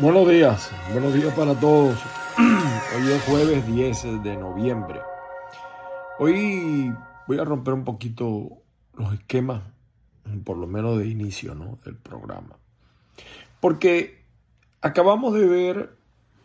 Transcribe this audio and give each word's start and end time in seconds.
Buenos 0.00 0.26
días, 0.30 0.72
buenos 0.92 1.12
días 1.12 1.34
para 1.34 1.54
todos. 1.60 1.98
Hoy 2.38 3.12
es 3.12 3.22
jueves 3.24 3.66
10 3.66 4.22
de 4.22 4.36
noviembre. 4.38 5.02
Hoy 6.18 6.94
voy 7.26 7.38
a 7.38 7.44
romper 7.44 7.74
un 7.74 7.84
poquito 7.84 8.62
los 8.94 9.12
esquemas, 9.12 9.62
por 10.42 10.56
lo 10.56 10.66
menos 10.66 10.98
de 10.98 11.06
inicio 11.06 11.54
¿no? 11.54 11.78
del 11.84 11.96
programa. 11.96 12.56
Porque 13.60 14.19
acabamos 14.80 15.34
de 15.34 15.46
ver 15.46 15.96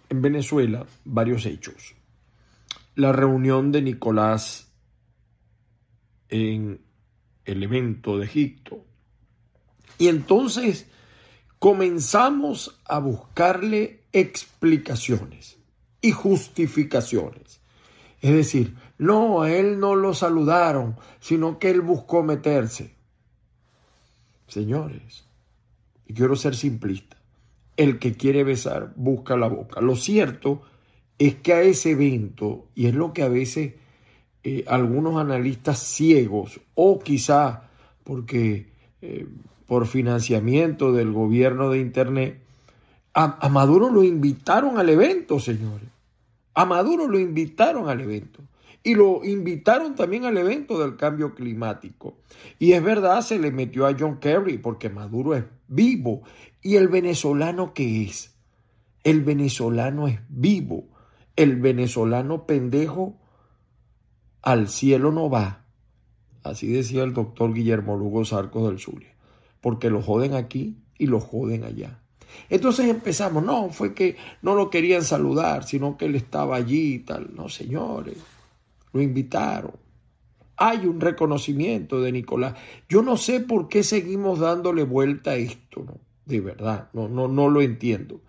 en 0.10 0.22
Venezuela 0.22 0.86
varios 1.04 1.46
hechos. 1.46 1.96
La 2.96 3.12
reunión 3.12 3.72
de 3.72 3.82
Nicolás 3.82 4.72
en 6.30 6.82
el 7.46 7.64
evento 7.64 8.18
de 8.18 8.26
Egipto. 8.26 8.86
Y 9.98 10.08
entonces 10.08 10.88
comenzamos 11.60 12.82
a 12.86 13.00
buscarle 13.00 14.04
explicaciones 14.12 15.58
y 16.02 16.12
justificaciones. 16.12 17.62
Es 18.22 18.34
decir, 18.34 18.76
no, 18.98 19.42
a 19.42 19.52
él 19.52 19.80
no 19.80 19.96
lo 19.96 20.14
saludaron, 20.14 20.98
sino 21.20 21.60
que 21.60 21.70
él 21.70 21.82
buscó 21.82 22.24
meterse. 22.24 22.96
Señores, 24.48 25.26
y 26.06 26.14
quiero 26.14 26.36
ser 26.36 26.56
simplista, 26.56 27.18
el 27.78 28.00
que 28.00 28.14
quiere 28.14 28.44
besar 28.44 28.94
busca 28.96 29.36
la 29.36 29.48
boca. 29.48 29.82
Lo 29.82 29.96
cierto 29.96 30.62
es 31.18 31.36
que 31.36 31.54
a 31.54 31.62
ese 31.62 31.92
evento, 31.92 32.68
y 32.76 32.88
es 32.88 32.96
lo 32.96 33.14
que 33.14 33.24
a 33.24 33.30
veces 33.30 33.74
eh, 34.44 34.64
algunos 34.68 35.18
analistas 35.18 35.80
ciegos, 35.80 36.60
o 36.76 37.00
quizá 37.00 37.70
porque 38.04 38.70
eh, 39.02 39.28
por 39.66 39.88
financiamiento 39.88 40.94
del 40.94 41.12
gobierno 41.12 41.70
de 41.70 41.80
Internet, 41.80 42.42
a, 43.14 43.50
Maduro 43.50 43.90
lo 43.90 44.04
invitaron 44.04 44.78
al 44.78 44.90
evento, 44.90 45.40
señores. 45.40 45.88
A 46.54 46.66
Maduro 46.66 47.08
lo 47.08 47.18
invitaron 47.18 47.88
al 47.88 48.02
evento. 48.02 48.42
Y 48.84 48.94
lo 48.94 49.24
invitaron 49.24 49.96
también 49.96 50.26
al 50.26 50.38
evento 50.38 50.80
del 50.80 50.98
cambio 50.98 51.34
climático. 51.34 52.18
Y 52.60 52.74
es 52.74 52.84
verdad, 52.84 53.22
se 53.22 53.40
le 53.40 53.52
metió 53.52 53.88
a 53.88 53.96
John 53.98 54.20
Kerry 54.20 54.58
porque 54.58 54.90
Maduro 54.90 55.34
es 55.34 55.46
vivo. 55.68 56.24
¿Y 56.62 56.76
el 56.76 56.88
venezolano 56.88 57.74
qué 57.74 58.04
es? 58.04 58.36
El 59.04 59.22
venezolano 59.24 60.08
es 60.08 60.20
vivo. 60.30 60.88
El 61.36 61.58
venezolano 61.58 62.46
pendejo 62.46 63.18
al 64.42 64.70
cielo 64.70 65.12
no 65.12 65.30
va. 65.30 65.66
Así 66.44 66.68
decía 66.68 67.04
el 67.04 67.14
doctor 67.14 67.54
Guillermo 67.54 67.98
Lugo 67.98 68.24
Sarcos 68.24 68.68
del 68.68 68.80
Zulia 68.80 69.16
porque 69.66 69.90
lo 69.90 70.00
joden 70.00 70.36
aquí 70.36 70.78
y 70.96 71.08
lo 71.08 71.20
joden 71.20 71.64
allá. 71.64 72.00
Entonces 72.52 72.88
empezamos, 72.88 73.44
no, 73.44 73.72
fue 73.72 73.96
que 73.96 74.16
no 74.44 74.54
lo 74.54 74.70
querían 74.70 75.02
saludar, 75.02 75.64
sino 75.64 75.98
que 75.98 76.06
él 76.06 76.14
estaba 76.14 76.56
allí 76.56 77.00
tal. 77.00 77.32
No, 77.34 77.50
señores, 77.50 78.16
lo 78.94 79.02
invitaron. 79.02 79.72
Hay 80.58 80.86
un 80.86 81.02
reconocimiento 81.02 82.02
de 82.02 82.12
Nicolás. 82.12 82.56
Yo 82.88 83.02
no 83.02 83.18
sé 83.18 83.40
por 83.40 83.68
qué 83.68 83.84
seguimos 83.84 84.40
dándole 84.40 84.84
vuelta 84.84 85.32
a 85.32 85.36
esto. 85.36 85.86
De 86.26 86.42
verdad, 86.42 86.90
no, 86.94 87.08
no, 87.08 87.28
no 87.28 87.50
lo 87.50 87.62
entiendo. 87.62 88.22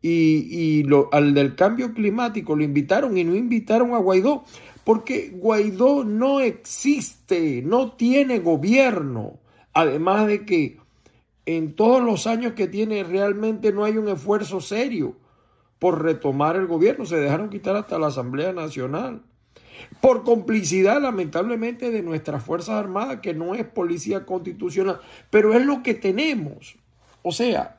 Y, 0.00 0.48
y 0.50 0.82
lo, 0.82 1.08
al 1.12 1.34
del 1.34 1.54
cambio 1.54 1.94
climático 1.94 2.56
lo 2.56 2.64
invitaron 2.64 3.16
y 3.16 3.22
no 3.22 3.36
invitaron 3.36 3.94
a 3.94 3.98
Guaidó, 3.98 4.44
porque 4.82 5.30
Guaidó 5.32 6.02
no 6.02 6.40
existe, 6.40 7.62
no 7.62 7.92
tiene 7.92 8.40
gobierno. 8.40 9.38
Además 9.72 10.26
de 10.26 10.44
que 10.44 10.78
en 11.46 11.74
todos 11.74 12.02
los 12.02 12.26
años 12.26 12.52
que 12.54 12.68
tiene 12.68 13.04
realmente 13.04 13.72
no 13.72 13.84
hay 13.84 13.96
un 13.96 14.08
esfuerzo 14.08 14.60
serio 14.60 15.16
por 15.78 16.02
retomar 16.02 16.56
el 16.56 16.66
gobierno. 16.66 17.04
Se 17.04 17.16
dejaron 17.16 17.50
quitar 17.50 17.76
hasta 17.76 17.98
la 17.98 18.08
Asamblea 18.08 18.52
Nacional. 18.52 19.22
Por 20.00 20.24
complicidad, 20.24 21.00
lamentablemente, 21.00 21.90
de 21.90 22.02
nuestras 22.02 22.42
Fuerzas 22.42 22.76
Armadas, 22.76 23.20
que 23.20 23.34
no 23.34 23.54
es 23.54 23.64
policía 23.64 24.24
constitucional, 24.26 25.00
pero 25.30 25.54
es 25.54 25.64
lo 25.64 25.82
que 25.82 25.94
tenemos. 25.94 26.76
O 27.22 27.32
sea, 27.32 27.78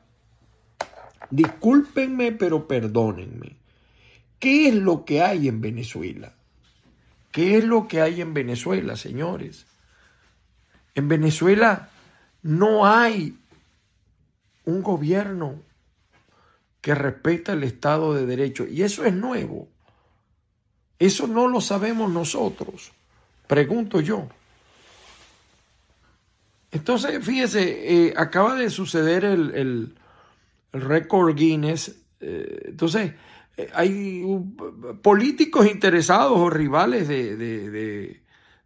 discúlpenme, 1.30 2.32
pero 2.32 2.66
perdónenme. 2.66 3.56
¿Qué 4.38 4.68
es 4.68 4.74
lo 4.74 5.04
que 5.04 5.22
hay 5.22 5.48
en 5.48 5.60
Venezuela? 5.60 6.32
¿Qué 7.32 7.58
es 7.58 7.64
lo 7.64 7.88
que 7.88 8.00
hay 8.00 8.20
en 8.20 8.34
Venezuela, 8.34 8.96
señores? 8.96 9.66
En 10.94 11.08
Venezuela 11.08 11.88
no 12.42 12.86
hay 12.86 13.36
un 14.64 14.82
gobierno 14.82 15.60
que 16.80 16.94
respeta 16.94 17.54
el 17.54 17.64
Estado 17.64 18.14
de 18.14 18.26
Derecho. 18.26 18.66
Y 18.66 18.82
eso 18.82 19.04
es 19.04 19.14
nuevo. 19.14 19.68
Eso 20.98 21.26
no 21.26 21.48
lo 21.48 21.60
sabemos 21.60 22.10
nosotros. 22.10 22.92
Pregunto 23.46 24.00
yo. 24.00 24.28
Entonces, 26.70 27.24
fíjese, 27.24 28.06
eh, 28.08 28.14
acaba 28.16 28.54
de 28.54 28.70
suceder 28.70 29.24
el, 29.24 29.54
el, 29.54 29.94
récord 30.72 31.34
Guinness. 31.36 31.94
Eh, 32.20 32.62
entonces, 32.66 33.12
eh, 33.56 33.70
hay 33.74 34.24
políticos 35.02 35.66
interesados 35.66 36.38
o 36.38 36.50
rivales 36.50 37.06
de 37.06 38.24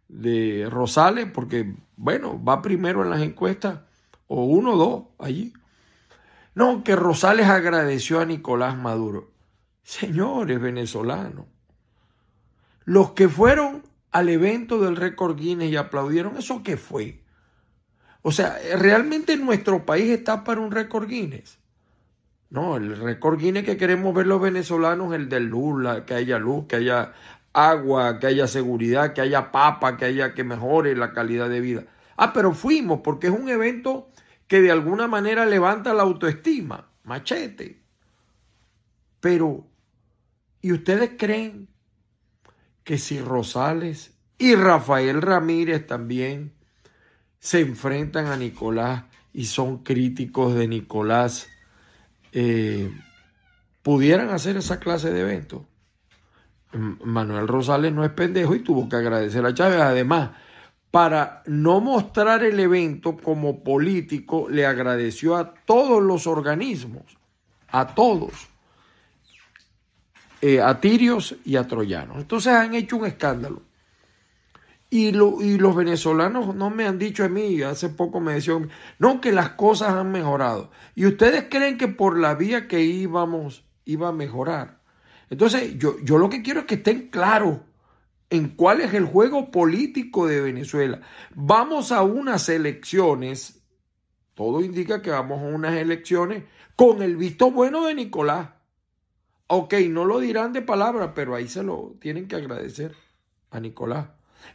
de 0.09 0.67
Rosales, 0.69 1.27
porque, 1.31 1.73
bueno, 1.95 2.43
va 2.43 2.61
primero 2.61 3.03
en 3.03 3.11
las 3.11 3.21
encuestas, 3.21 3.79
o 4.27 4.43
uno 4.43 4.73
o 4.73 4.77
dos 4.77 5.03
allí. 5.19 5.53
No, 6.55 6.83
que 6.83 6.95
Rosales 6.95 7.47
agradeció 7.47 8.19
a 8.19 8.25
Nicolás 8.25 8.75
Maduro. 8.75 9.31
Señores 9.83 10.59
venezolanos, 10.59 11.45
los 12.89 13.11
que 13.11 13.29
fueron 13.29 13.83
al 14.09 14.29
evento 14.29 14.81
del 14.81 14.95
récord 14.95 15.37
Guinness 15.37 15.69
y 15.69 15.75
aplaudieron, 15.75 16.37
¿eso 16.37 16.63
qué 16.63 16.75
fue? 16.75 17.21
O 18.23 18.31
sea, 18.31 18.57
¿realmente 18.79 19.37
nuestro 19.37 19.85
país 19.85 20.09
está 20.09 20.43
para 20.43 20.59
un 20.59 20.71
récord 20.71 21.07
Guinness? 21.07 21.59
No, 22.49 22.77
el 22.77 22.97
récord 22.97 23.37
Guinness 23.39 23.63
que 23.63 23.77
queremos 23.77 24.11
ver 24.15 24.25
los 24.25 24.41
venezolanos, 24.41 25.13
el 25.13 25.29
de 25.29 25.39
luz, 25.39 25.87
que 26.07 26.15
haya 26.15 26.39
luz, 26.39 26.65
que 26.65 26.77
haya 26.77 27.13
agua, 27.53 28.17
que 28.17 28.25
haya 28.25 28.47
seguridad, 28.47 29.13
que 29.13 29.21
haya 29.21 29.51
papa, 29.51 29.95
que 29.95 30.05
haya 30.05 30.33
que 30.33 30.43
mejore 30.43 30.95
la 30.95 31.13
calidad 31.13 31.47
de 31.47 31.61
vida. 31.61 31.83
Ah, 32.17 32.33
pero 32.33 32.53
fuimos 32.53 33.01
porque 33.03 33.27
es 33.27 33.33
un 33.33 33.49
evento 33.49 34.09
que 34.47 34.61
de 34.61 34.71
alguna 34.71 35.07
manera 35.07 35.45
levanta 35.45 35.93
la 35.93 36.01
autoestima, 36.01 36.89
machete. 37.03 37.83
Pero, 39.19 39.67
¿y 40.59 40.71
ustedes 40.71 41.11
creen 41.19 41.69
que 42.89 42.97
si 42.97 43.21
Rosales 43.21 44.15
y 44.39 44.55
Rafael 44.55 45.21
Ramírez 45.21 45.85
también 45.85 46.53
se 47.37 47.59
enfrentan 47.59 48.25
a 48.25 48.35
Nicolás 48.35 49.03
y 49.31 49.45
son 49.45 49.83
críticos 49.83 50.55
de 50.55 50.67
Nicolás, 50.67 51.49
eh, 52.31 52.91
pudieran 53.83 54.29
hacer 54.29 54.57
esa 54.57 54.79
clase 54.79 55.13
de 55.13 55.21
eventos? 55.21 55.61
Manuel 56.73 57.47
Rosales 57.47 57.93
no 57.93 58.03
es 58.03 58.09
pendejo 58.09 58.55
y 58.55 58.63
tuvo 58.63 58.89
que 58.89 58.95
agradecer 58.95 59.45
a 59.45 59.53
Chávez. 59.53 59.81
Además, 59.81 60.31
para 60.89 61.43
no 61.45 61.81
mostrar 61.81 62.43
el 62.43 62.59
evento 62.59 63.17
como 63.17 63.63
político, 63.63 64.49
le 64.49 64.65
agradeció 64.65 65.35
a 65.37 65.53
todos 65.53 66.01
los 66.01 66.25
organismos, 66.25 67.19
a 67.67 67.93
todos, 67.93 68.49
eh, 70.41 70.61
a 70.61 70.79
tirios 70.79 71.35
y 71.45 71.55
a 71.55 71.67
troyanos. 71.67 72.17
Entonces 72.17 72.53
han 72.53 72.73
hecho 72.73 72.97
un 72.97 73.05
escándalo. 73.05 73.61
Y, 74.91 75.09
y, 75.09 75.57
los 75.59 75.75
venezolanos 75.75 76.55
no 76.55 76.71
me 76.71 76.87
han 76.87 76.97
dicho 76.97 77.23
a 77.23 77.29
mí, 77.29 77.61
hace 77.61 77.89
poco 77.89 78.19
me 78.19 78.33
decían, 78.33 78.69
no, 78.97 79.21
que 79.21 79.31
las 79.31 79.51
cosas 79.51 79.89
han 79.89 80.11
mejorado. 80.11 80.71
Y 80.95 81.05
ustedes 81.05 81.45
creen 81.47 81.77
que 81.77 81.87
por 81.87 82.17
la 82.17 82.33
vía 82.33 82.67
que 82.67 82.81
íbamos 82.81 83.65
iba 83.85 84.07
a 84.07 84.13
mejorar. 84.13 84.79
Entonces, 85.29 85.77
yo, 85.77 85.97
yo 86.03 86.17
lo 86.17 86.29
que 86.29 86.41
quiero 86.41 86.61
es 86.61 86.65
que 86.65 86.75
estén 86.75 87.09
claros 87.09 87.59
en 88.29 88.49
cuál 88.49 88.81
es 88.81 88.93
el 88.93 89.05
juego 89.05 89.51
político 89.51 90.27
de 90.27 90.41
Venezuela. 90.41 91.01
Vamos 91.35 91.91
a 91.91 92.01
unas 92.03 92.47
elecciones, 92.49 93.61
todo 94.35 94.61
indica 94.61 95.01
que 95.01 95.09
vamos 95.09 95.41
a 95.41 95.45
unas 95.45 95.75
elecciones 95.75 96.43
con 96.75 97.01
el 97.01 97.17
visto 97.17 97.51
bueno 97.51 97.85
de 97.85 97.95
Nicolás. 97.95 98.49
Ok, 99.51 99.73
no 99.89 100.05
lo 100.05 100.19
dirán 100.19 100.53
de 100.53 100.61
palabra, 100.61 101.13
pero 101.13 101.33
ahí 101.33 101.47
se 101.47 101.63
lo 101.63 101.95
tienen 101.99 102.27
que 102.27 102.35
agradecer 102.35 102.95
a 103.49 103.59
Nicolás. 103.59 104.07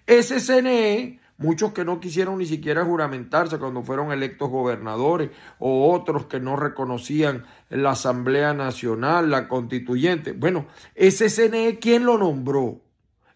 SCNE 0.07 1.21
muchos 1.37 1.73
que 1.73 1.85
no 1.85 1.99
quisieron 2.01 2.39
ni 2.39 2.47
siquiera 2.47 2.85
juramentarse 2.85 3.59
cuando 3.59 3.83
fueron 3.83 4.13
electos 4.13 4.51
gobernadores, 4.51 5.31
o 5.59 5.93
otros 5.93 6.27
que 6.27 6.41
no 6.41 6.57
reconocían 6.57 7.45
la 7.71 7.91
Asamblea 7.91 8.55
Nacional, 8.55 9.31
la 9.31 9.49
constituyente. 9.49 10.33
Bueno, 10.33 10.67
ese 10.95 11.29
CNE, 11.29 11.79
¿quién 11.81 12.05
lo 12.05 12.19
nombró? 12.19 12.81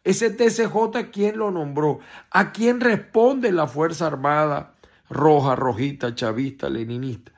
Ese 0.05 0.31
TCJ, 0.31 1.11
¿quién 1.13 1.39
lo 1.39 1.51
nombró? 1.51 1.99
¿A 2.31 2.53
quién 2.53 2.81
responde 2.81 3.53
la 3.53 3.67
Fuerza 3.67 4.07
Armada 4.07 4.75
roja, 5.11 5.57
rojita, 5.57 6.15
chavista, 6.15 6.69
leninista? 6.69 7.33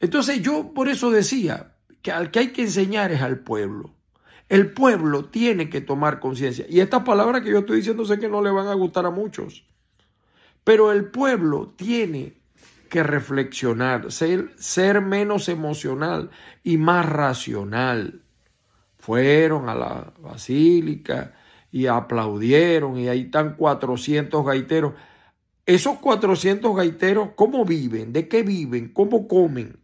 Entonces 0.00 0.40
yo 0.40 0.72
por 0.72 0.88
eso 0.88 1.10
decía 1.10 1.73
que 2.04 2.12
al 2.12 2.30
que 2.30 2.38
hay 2.38 2.48
que 2.48 2.60
enseñar 2.60 3.12
es 3.12 3.22
al 3.22 3.38
pueblo. 3.38 3.94
El 4.50 4.72
pueblo 4.72 5.24
tiene 5.24 5.70
que 5.70 5.80
tomar 5.80 6.20
conciencia. 6.20 6.66
Y 6.68 6.80
estas 6.80 7.02
palabras 7.02 7.40
que 7.40 7.50
yo 7.50 7.60
estoy 7.60 7.78
diciendo 7.78 8.04
sé 8.04 8.18
que 8.18 8.28
no 8.28 8.42
le 8.42 8.50
van 8.50 8.68
a 8.68 8.74
gustar 8.74 9.06
a 9.06 9.10
muchos. 9.10 9.64
Pero 10.64 10.92
el 10.92 11.06
pueblo 11.06 11.72
tiene 11.74 12.34
que 12.90 13.02
reflexionar, 13.02 14.12
ser, 14.12 14.50
ser 14.56 15.00
menos 15.00 15.48
emocional 15.48 16.28
y 16.62 16.76
más 16.76 17.08
racional. 17.08 18.20
Fueron 18.98 19.70
a 19.70 19.74
la 19.74 20.12
basílica 20.18 21.32
y 21.72 21.86
aplaudieron 21.86 22.98
y 22.98 23.08
ahí 23.08 23.22
están 23.22 23.56
400 23.56 24.44
gaiteros. 24.44 24.92
Esos 25.64 25.96
400 26.00 26.76
gaiteros, 26.76 27.30
¿cómo 27.34 27.64
viven? 27.64 28.12
¿De 28.12 28.28
qué 28.28 28.42
viven? 28.42 28.92
¿Cómo 28.92 29.26
comen? 29.26 29.78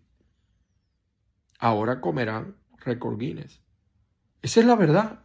Ahora 1.60 2.00
comerán 2.00 2.56
récord 2.84 3.18
Guinness. 3.18 3.60
Esa 4.42 4.60
es 4.60 4.66
la 4.66 4.74
verdad. 4.74 5.20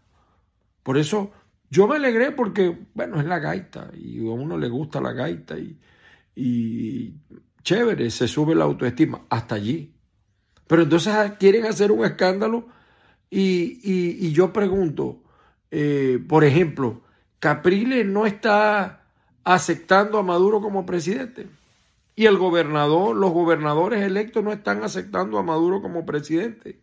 Por 0.83 0.97
eso 0.97 1.31
yo 1.69 1.87
me 1.87 1.95
alegré 1.95 2.31
porque, 2.31 2.85
bueno, 2.93 3.19
es 3.19 3.25
la 3.25 3.39
gaita 3.39 3.89
y 3.93 4.19
a 4.19 4.31
uno 4.31 4.57
le 4.57 4.69
gusta 4.69 5.01
la 5.01 5.13
gaita 5.13 5.57
y, 5.57 5.79
y 6.35 7.15
chévere, 7.63 8.11
se 8.11 8.27
sube 8.27 8.53
la 8.53 8.65
autoestima 8.65 9.21
hasta 9.29 9.55
allí. 9.55 9.95
Pero 10.67 10.83
entonces 10.83 11.13
ah, 11.13 11.37
quieren 11.37 11.65
hacer 11.65 11.91
un 11.91 12.05
escándalo 12.05 12.67
y, 13.29 13.79
y, 13.83 14.31
yo 14.31 14.53
pregunto, 14.53 15.23
eh, 15.71 16.23
por 16.27 16.43
ejemplo, 16.43 17.01
Capriles 17.39 18.05
no 18.05 18.25
está 18.25 19.05
aceptando 19.43 20.17
a 20.17 20.23
Maduro 20.23 20.61
como 20.61 20.85
presidente. 20.85 21.47
Y 22.15 22.27
el 22.27 22.37
gobernador, 22.37 23.15
los 23.15 23.31
gobernadores 23.31 24.01
electos 24.01 24.43
no 24.43 24.53
están 24.53 24.83
aceptando 24.83 25.37
a 25.37 25.43
Maduro 25.43 25.81
como 25.81 26.05
presidente. 26.05 26.79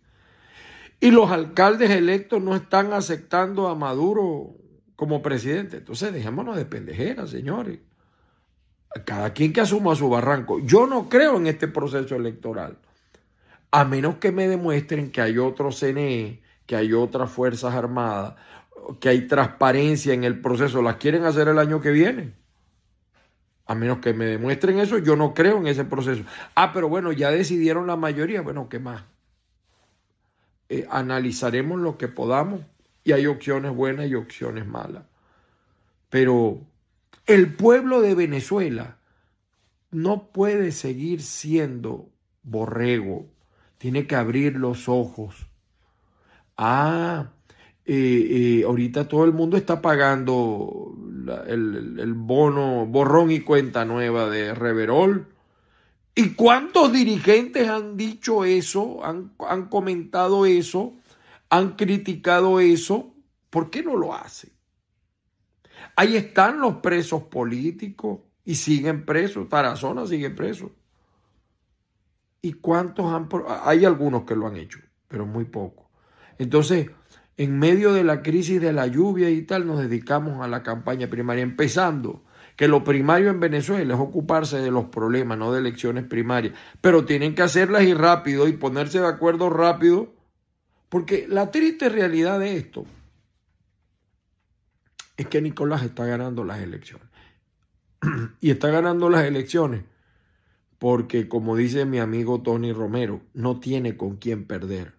Y 1.00 1.11
los 1.11 1.31
alcaldes 1.31 1.90
electos 1.90 2.43
no 2.43 2.55
están 2.55 2.93
aceptando 2.93 3.69
a 3.69 3.75
Maduro 3.75 4.55
como 4.94 5.23
presidente. 5.23 5.79
Entonces 5.79 6.12
dejémonos 6.12 6.56
de 6.56 6.67
pendejeras, 6.67 7.31
señores. 7.31 7.81
Cada 9.06 9.32
quien 9.32 9.52
que 9.52 9.62
asuma 9.62 9.96
su 9.96 10.11
barranco. 10.11 10.61
Yo 10.61 10.87
no 10.87 11.08
creo 11.08 11.38
en 11.38 11.46
este 11.46 11.67
proceso 11.67 12.14
electoral. 12.14 12.78
A 13.70 13.87
menos 13.87 14.17
que 14.17 14.32
me 14.32 14.46
demuestren 14.46 15.11
que 15.11 15.23
hay 15.23 15.38
otro 15.38 15.70
CNE, 15.73 16.43
que 16.67 16.76
hay 16.76 16.93
otras 16.93 17.31
Fuerzas 17.31 17.75
Armadas, 17.75 18.35
que 19.00 19.08
hay 19.08 19.26
transparencia 19.26 20.12
en 20.12 20.25
el 20.25 20.40
proceso. 20.43 20.82
Las 20.82 20.96
quieren 20.96 21.25
hacer 21.25 21.49
el 21.49 21.58
año 21.58 21.81
que 21.81 21.90
viene. 21.90 22.35
A 23.67 23.75
menos 23.75 23.99
que 23.99 24.12
me 24.12 24.26
demuestren 24.26 24.79
eso, 24.79 24.99
yo 24.99 25.17
no 25.17 25.35
creo 25.35 25.59
en 25.59 25.67
ese 25.67 25.85
proceso. 25.85 26.25
Ah, 26.55 26.73
pero 26.73 26.88
bueno, 26.88 27.12
ya 27.12 27.31
decidieron 27.31 27.87
la 27.87 27.97
mayoría. 27.97 28.43
Bueno, 28.43 28.69
¿qué 28.69 28.79
más? 28.79 29.05
Eh, 30.69 30.87
analizaremos 30.91 31.79
lo 31.79 31.99
que 31.99 32.09
podamos 32.09 32.61
y 33.05 33.12
hay 33.12 33.26
opciones 33.26 33.75
buenas 33.75 34.09
y 34.09 34.14
opciones 34.14 34.67
malas. 34.67 35.05
Pero 36.09 36.61
el 37.26 37.55
pueblo 37.55 38.00
de 38.00 38.14
Venezuela 38.14 38.99
no 39.91 40.29
puede 40.32 40.73
seguir 40.73 41.23
siendo 41.23 42.09
borrego, 42.43 43.26
tiene 43.79 44.06
que 44.06 44.17
abrir 44.17 44.56
los 44.56 44.88
ojos. 44.88 45.47
Ah, 46.56 47.32
eh, 47.85 48.61
eh, 48.61 48.64
ahorita 48.64 49.09
todo 49.09 49.25
el 49.25 49.32
mundo 49.32 49.56
está 49.56 49.82
pagando 49.82 50.94
el, 51.47 51.99
el, 51.99 52.15
bono, 52.15 52.87
borrón 52.87 53.31
y 53.31 53.41
cuenta 53.41 53.85
nueva 53.85 54.29
de 54.29 54.55
Reverol 54.55 55.33
¿Y 56.15 56.35
cuántos 56.35 56.93
dirigentes 56.93 57.69
han 57.69 57.97
dicho 57.97 58.45
eso, 58.45 59.05
han, 59.05 59.33
han 59.39 59.69
comentado 59.69 60.45
eso, 60.45 60.95
han 61.49 61.75
criticado 61.77 62.61
eso? 62.61 63.15
¿Por 63.49 63.71
qué 63.71 63.83
no 63.83 63.97
lo 63.97 64.15
hacen? 64.15 64.51
Ahí 65.97 66.17
están 66.17 66.61
los 66.61 66.77
presos 66.77 67.25
políticos 67.25 68.21
y 68.45 68.57
siguen 68.57 69.07
presos. 69.07 69.49
Tarazona 69.49 70.07
sigue 70.07 70.31
preso. 70.31 70.73
¿Y 72.43 72.55
cuántos 72.55 73.07
han.? 73.07 73.29
Hay 73.65 73.85
algunos 73.85 74.25
que 74.25 74.37
lo 74.37 74.47
han 74.47 74.57
hecho, 74.57 74.81
pero 75.09 75.25
muy 75.25 75.45
pocos. 75.47 75.87
Entonces, 76.39 76.91
en 77.37 77.58
medio 77.58 77.93
de 77.93 78.05
la 78.05 78.23
crisis 78.23 78.61
de 78.61 78.73
la 78.73 78.87
lluvia 78.87 79.31
y 79.31 79.43
tal, 79.43 79.67
nos 79.67 79.81
dedicamos 79.81 80.43
a 80.43 80.49
la 80.49 80.62
campaña 80.62 81.08
primaria, 81.08 81.43
empezando 81.43 82.25
que 82.56 82.69
lo 82.69 82.84
primario 82.84 83.31
en 83.31 83.40
Venezuela 83.40 83.94
es 83.94 84.00
ocuparse 84.00 84.58
de 84.58 84.70
los 84.70 84.87
problemas, 84.87 85.38
no 85.38 85.52
de 85.52 85.61
elecciones 85.61 86.05
primarias, 86.05 86.55
pero 86.81 87.05
tienen 87.05 87.34
que 87.34 87.43
hacerlas 87.43 87.84
y 87.84 87.94
rápido 87.94 88.46
y 88.46 88.52
ponerse 88.52 89.00
de 89.00 89.06
acuerdo 89.06 89.49
rápido, 89.50 90.12
porque 90.88 91.26
la 91.29 91.50
triste 91.50 91.88
realidad 91.88 92.38
de 92.38 92.56
esto 92.56 92.84
es 95.17 95.26
que 95.26 95.40
Nicolás 95.40 95.82
está 95.82 96.05
ganando 96.05 96.44
las 96.44 96.61
elecciones. 96.61 97.08
y 98.40 98.50
está 98.50 98.69
ganando 98.69 99.08
las 99.08 99.25
elecciones 99.25 99.85
porque, 100.82 101.28
como 101.28 101.55
dice 101.55 101.85
mi 101.85 102.00
amigo 102.00 102.43
Tony 102.43 102.73
Romero, 102.73 103.23
no 103.35 103.61
tiene 103.61 103.96
con 103.96 104.17
quién 104.17 104.46
perder. 104.46 104.94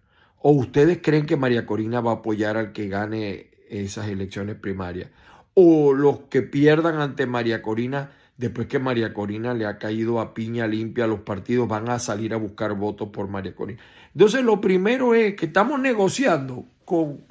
¿O 0.46 0.50
ustedes 0.52 1.00
creen 1.02 1.26
que 1.26 1.36
María 1.36 1.64
Corina 1.64 2.00
va 2.00 2.12
a 2.12 2.14
apoyar 2.16 2.56
al 2.56 2.72
que 2.72 2.88
gane 2.88 3.50
esas 3.68 4.08
elecciones 4.08 4.56
primarias? 4.56 5.10
o 5.54 5.94
los 5.94 6.20
que 6.22 6.42
pierdan 6.42 7.00
ante 7.00 7.26
María 7.26 7.62
Corina, 7.62 8.10
después 8.36 8.66
que 8.66 8.80
María 8.80 9.14
Corina 9.14 9.54
le 9.54 9.66
ha 9.66 9.78
caído 9.78 10.20
a 10.20 10.34
piña 10.34 10.66
limpia 10.66 11.04
a 11.04 11.06
los 11.06 11.20
partidos, 11.20 11.68
van 11.68 11.88
a 11.88 11.98
salir 12.00 12.34
a 12.34 12.36
buscar 12.36 12.74
votos 12.74 13.08
por 13.10 13.28
María 13.28 13.54
Corina. 13.54 13.80
Entonces, 14.12 14.42
lo 14.42 14.60
primero 14.60 15.14
es 15.14 15.36
que 15.36 15.46
estamos 15.46 15.78
negociando 15.78 16.66
con, 16.84 17.24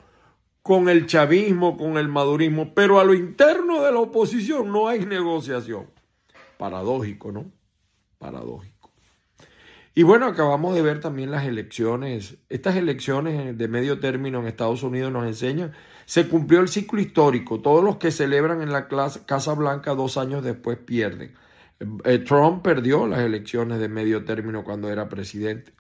con 0.62 0.88
el 0.88 1.06
chavismo, 1.06 1.78
con 1.78 1.98
el 1.98 2.08
madurismo, 2.08 2.74
pero 2.74 3.00
a 3.00 3.04
lo 3.04 3.14
interno 3.14 3.84
de 3.84 3.92
la 3.92 4.00
oposición 4.00 4.72
no 4.72 4.88
hay 4.88 5.06
negociación. 5.06 5.88
Paradójico, 6.58 7.32
¿no? 7.34 7.52
Paradójico. 8.18 8.73
Y 9.96 10.04
bueno, 10.04 10.26
acabamos 10.26 10.74
de 10.74 10.82
ver 10.82 11.00
también 11.00 11.30
las 11.30 11.46
elecciones. 11.46 12.38
Estas 12.50 12.76
elecciones 12.76 13.58
de 13.58 13.68
medio 13.68 14.00
término 14.00 14.40
en 14.40 14.48
Estados 14.48 14.82
Unidos 14.84 15.12
nos 15.12 15.28
enseñan 15.28 15.74
se 16.06 16.28
cumplió 16.28 16.60
el 16.60 16.68
ciclo 16.68 17.00
histórico. 17.00 17.62
Todos 17.62 17.84
los 17.84 17.98
que 17.98 18.12
celebran 18.12 18.62
en 18.62 18.72
la 18.72 18.88
Casa 18.88 19.54
Blanca 19.54 19.96
dos 19.96 20.18
años 20.18 20.44
después 20.44 20.78
pierden. 20.78 21.34
Eh, 22.04 22.20
Trump 22.20 22.64
perdió 22.64 23.08
las 23.08 23.20
elecciones 23.20 23.80
de 23.80 23.90
medio 23.90 24.26
término 24.26 24.64
cuando 24.64 24.90
era 24.90 25.10
presidente. 25.10 25.74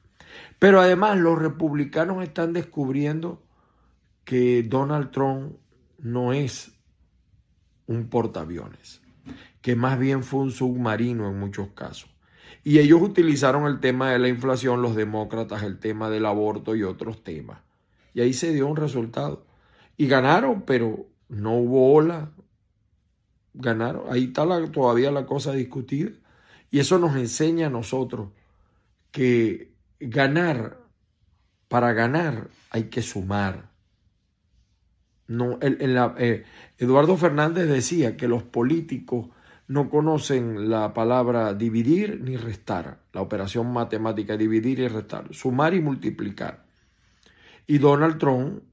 Pero 0.60 0.82
además 0.82 1.18
los 1.18 1.40
republicanos 1.40 2.24
están 2.24 2.54
descubriendo 2.54 3.44
que 4.24 4.64
Donald 4.64 5.12
Trump 5.12 5.58
no 6.00 6.34
es 6.34 6.72
un 7.86 8.10
portaaviones, 8.10 9.02
que 9.62 9.76
más 9.76 10.00
bien 10.00 10.24
fue 10.24 10.42
un 10.42 10.52
submarino 10.52 11.30
en 11.30 11.40
muchos 11.40 11.70
casos. 11.70 12.13
Y 12.64 12.80
ellos 12.80 13.02
utilizaron 13.02 13.66
el 13.66 13.80
tema 13.80 14.12
de 14.12 14.20
la 14.20 14.30
inflación, 14.30 14.82
los 14.82 14.96
demócratas, 14.96 15.64
el 15.64 15.80
tema 15.80 16.10
del 16.10 16.26
aborto 16.26 16.76
y 16.76 16.84
otros 16.84 17.24
temas. 17.24 17.60
Y 18.14 18.22
ahí 18.22 18.34
se 18.34 18.54
dio 18.54 18.68
un 18.68 18.78
resultado. 18.78 19.46
Y 19.98 20.08
ganaron, 20.08 20.62
pero 20.62 21.08
no 21.28 21.58
hubo 21.58 21.94
ola. 21.94 22.32
Ganaron. 23.54 24.04
Ahí 24.10 24.26
está 24.26 24.46
todavía 24.72 25.12
la 25.12 25.26
cosa 25.26 25.52
discutida. 25.52 26.12
Y 26.72 26.80
eso 26.80 27.00
nos 27.00 27.16
enseña 27.16 27.68
a 27.68 27.70
nosotros 27.70 28.30
que 29.12 29.74
ganar, 30.00 30.80
para 31.68 31.94
ganar 31.94 32.50
hay 32.70 32.86
que 32.86 33.02
sumar. 33.02 33.72
No, 35.28 35.60
eh, 35.62 36.44
Eduardo 36.78 37.18
Fernández 37.18 37.68
decía 37.68 38.18
que 38.18 38.28
los 38.28 38.44
políticos 38.44 39.30
no 39.68 39.90
conocen 39.90 40.70
la 40.70 40.94
palabra 40.94 41.54
dividir 41.54 42.22
ni 42.22 42.38
restar, 42.38 43.04
la 43.14 43.22
operación 43.22 43.72
matemática 43.72 44.38
dividir 44.38 44.80
y 44.80 44.88
restar, 44.88 45.34
sumar 45.34 45.74
y 45.74 45.82
multiplicar. 45.82 46.66
Y 47.66 47.78
Donald 47.78 48.18
Trump 48.18 48.64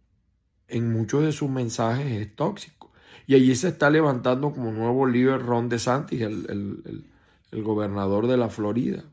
en 0.68 0.92
muchos 0.92 1.22
de 1.22 1.32
sus 1.32 1.50
mensajes 1.50 2.06
es 2.06 2.34
tóxico. 2.34 2.92
Y 3.26 3.34
allí 3.34 3.54
se 3.54 3.68
está 3.68 3.90
levantando 3.90 4.52
como 4.52 4.72
nuevo 4.72 5.06
líder 5.06 5.42
Ron 5.42 5.68
DeSantis, 5.68 6.20
el, 6.22 6.46
el, 6.48 7.04
el 7.50 7.62
gobernador 7.62 8.26
de 8.26 8.36
la 8.36 8.48
Florida. 8.48 9.04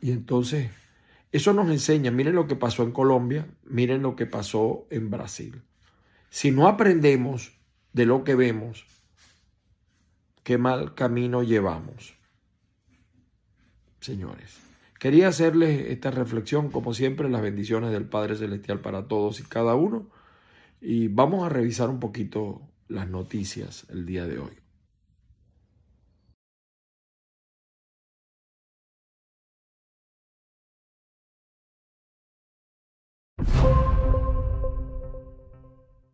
Y 0.00 0.10
entonces, 0.10 0.70
eso 1.32 1.52
nos 1.52 1.70
enseña, 1.70 2.10
miren 2.10 2.34
lo 2.34 2.46
que 2.46 2.56
pasó 2.56 2.82
en 2.82 2.92
Colombia, 2.92 3.46
miren 3.64 4.02
lo 4.02 4.16
que 4.16 4.26
pasó 4.26 4.86
en 4.90 5.10
Brasil. 5.10 5.62
Si 6.30 6.50
no 6.50 6.68
aprendemos 6.68 7.58
de 7.92 8.06
lo 8.06 8.24
que 8.24 8.34
vemos, 8.34 8.86
qué 10.48 10.56
mal 10.56 10.94
camino 10.94 11.42
llevamos. 11.42 12.14
Señores, 14.00 14.58
quería 14.98 15.28
hacerles 15.28 15.90
esta 15.90 16.10
reflexión, 16.10 16.70
como 16.70 16.94
siempre, 16.94 17.28
las 17.28 17.42
bendiciones 17.42 17.90
del 17.90 18.06
Padre 18.06 18.34
Celestial 18.34 18.80
para 18.80 19.08
todos 19.08 19.40
y 19.40 19.42
cada 19.42 19.74
uno. 19.74 20.08
Y 20.80 21.08
vamos 21.08 21.44
a 21.44 21.50
revisar 21.50 21.90
un 21.90 22.00
poquito 22.00 22.62
las 22.88 23.10
noticias 23.10 23.84
el 23.90 24.06
día 24.06 24.26
de 24.26 24.38
hoy. 24.38 24.52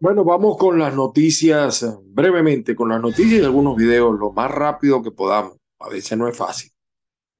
Bueno, 0.04 0.23
vamos 0.23 0.58
con 0.58 0.78
las 0.78 0.94
noticias, 0.94 1.82
brevemente, 2.04 2.76
con 2.76 2.90
las 2.90 3.00
noticias 3.00 3.40
y 3.40 3.42
algunos 3.42 3.75
videos, 3.75 4.18
lo 4.18 4.32
más 4.32 4.50
rápido 4.50 5.02
que 5.02 5.11
podamos. 5.11 5.56
A 5.78 5.88
veces 5.88 6.18
no 6.18 6.28
es 6.28 6.37
fácil. 6.37 6.70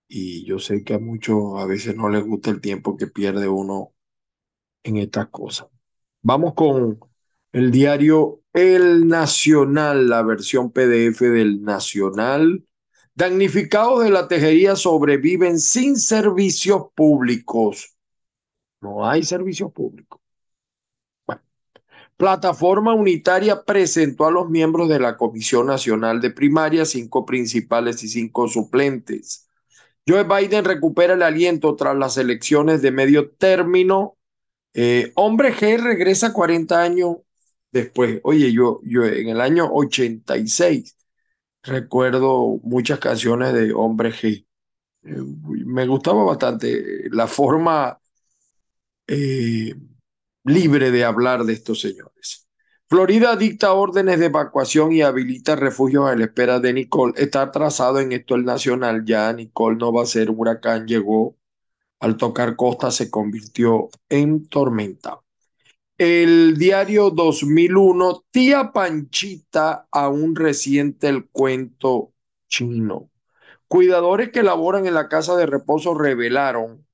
Y 0.09 0.47
yo 0.47 0.59
sé 0.59 0.83
que 0.83 0.95
a 0.95 0.99
muchos 0.99 1.61
a 1.61 1.67
veces 1.67 1.95
no 1.95 2.09
les 2.09 2.25
gusta 2.25 2.49
el 2.49 2.63
tiempo 2.63 2.97
que 2.97 3.07
pierde 3.07 3.49
uno 3.49 3.93
en 4.83 4.97
estas 4.97 5.29
cosas. 5.29 5.69
Vamos 6.23 6.55
con 6.55 7.01
el 7.53 7.71
diario 7.71 8.41
El 8.55 9.09
Nacional, 9.09 10.09
la 10.09 10.23
versión 10.23 10.71
PDF 10.73 11.21
del 11.21 11.63
Nacional. 11.63 12.65
Damnificados 13.15 14.05
de 14.05 14.11
la 14.11 14.27
tejería 14.27 14.75
sobreviven 14.75 15.61
sin 15.61 15.99
servicios 15.99 16.85
públicos. 16.95 17.95
No 18.81 19.07
hay 19.07 19.23
servicios 19.23 19.71
públicos. 19.71 20.24
Plataforma 22.17 22.95
Unitaria 22.95 23.65
presentó 23.65 24.27
a 24.27 24.31
los 24.31 24.49
miembros 24.49 24.89
de 24.89 25.01
la 25.01 25.17
Comisión 25.17 25.67
Nacional 25.67 26.21
de 26.21 26.31
Primaria, 26.31 26.85
cinco 26.85 27.27
principales 27.27 28.03
y 28.05 28.09
cinco 28.09 28.49
suplentes. 28.49 29.49
Joe 30.07 30.25
Biden 30.25 30.65
recupera 30.65 31.15
el 31.15 31.23
aliento 31.23 31.75
tras 31.77 31.97
las 31.97 32.17
elecciones 32.17 32.83
de 32.83 32.93
medio 32.93 33.31
término. 33.31 34.17
Eh, 34.75 35.13
hombre 35.17 35.53
G 35.55 35.79
regresa 35.83 36.33
40 36.33 36.81
años 36.81 37.17
después. 37.73 38.21
Oye, 38.23 38.53
yo, 38.53 38.81
yo 38.85 39.05
en 39.05 39.29
el 39.29 39.41
año 39.41 39.69
86 39.73 40.97
recuerdo 41.63 42.61
muchas 42.63 42.99
canciones 43.01 43.55
de 43.55 43.73
Hombre 43.73 44.13
G. 44.13 44.47
Eh, 45.03 45.17
me 45.67 45.87
gustaba 45.87 46.25
bastante 46.25 47.09
la 47.11 47.27
forma 47.27 47.99
eh, 49.07 49.75
libre 50.45 50.91
de 50.91 51.05
hablar 51.05 51.45
de 51.45 51.55
estos 51.55 51.81
señores. 51.81 52.49
Florida 52.89 53.35
dicta 53.35 53.73
órdenes 53.73 54.21
de 54.21 54.27
evacuación 54.27 54.93
y 54.93 55.03
habilita 55.03 55.57
refugios 55.57 56.09
a 56.09 56.15
la 56.15 56.27
espera 56.27 56.61
de 56.61 56.73
Nicole. 56.73 57.15
Está 57.17 57.43
atrasado 57.43 57.99
en 57.99 58.13
esto 58.13 58.35
el 58.35 58.45
nacional 58.45 59.05
ya. 59.05 59.33
Nicole 59.33 59.79
no 59.79 59.93
va 59.93 60.03
a 60.03 60.07
ser 60.07 60.31
huracán. 60.31 60.87
Llegó 60.87 61.37
al 62.01 62.17
tocar 62.17 62.57
costa, 62.57 62.91
se 62.91 63.11
convirtió 63.11 63.89
en 64.09 64.47
tormenta. 64.49 65.19
El 65.97 66.59
diario 66.59 67.11
2001, 67.11 68.25
tía 68.31 68.73
Panchita, 68.73 69.87
aún 69.91 70.37
reciente 70.37 71.09
el 71.09 71.29
cuento 71.29 72.13
chino. 72.49 73.11
Cuidadores 73.69 74.31
que 74.31 74.43
laboran 74.43 74.87
en 74.87 74.95
la 74.95 75.09
casa 75.09 75.37
de 75.37 75.47
reposo 75.47 75.95
revelaron 75.95 76.85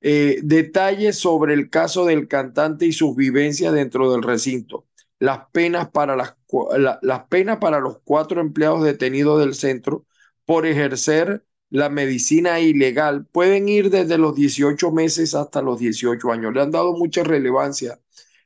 eh, 0.00 0.38
detalles 0.42 1.18
sobre 1.18 1.54
el 1.54 1.70
caso 1.70 2.04
del 2.04 2.28
cantante 2.28 2.86
y 2.86 2.92
sus 2.92 3.16
vivencias 3.16 3.72
dentro 3.72 4.12
del 4.12 4.22
recinto. 4.22 4.86
Las 5.18 5.48
penas 5.52 5.90
para, 5.90 6.16
las, 6.16 6.36
las 7.02 7.24
penas 7.28 7.58
para 7.58 7.80
los 7.80 7.98
cuatro 8.04 8.40
empleados 8.40 8.84
detenidos 8.84 9.40
del 9.40 9.54
centro 9.54 10.06
por 10.44 10.66
ejercer 10.66 11.44
la 11.70 11.88
medicina 11.90 12.60
ilegal 12.60 13.26
pueden 13.26 13.68
ir 13.68 13.90
desde 13.90 14.18
los 14.18 14.34
18 14.34 14.90
meses 14.92 15.34
hasta 15.34 15.62
los 15.62 15.78
18 15.78 16.30
años. 16.32 16.54
Le 16.54 16.62
han 16.62 16.70
dado 16.70 16.94
mucha 16.94 17.24
relevancia 17.24 18.00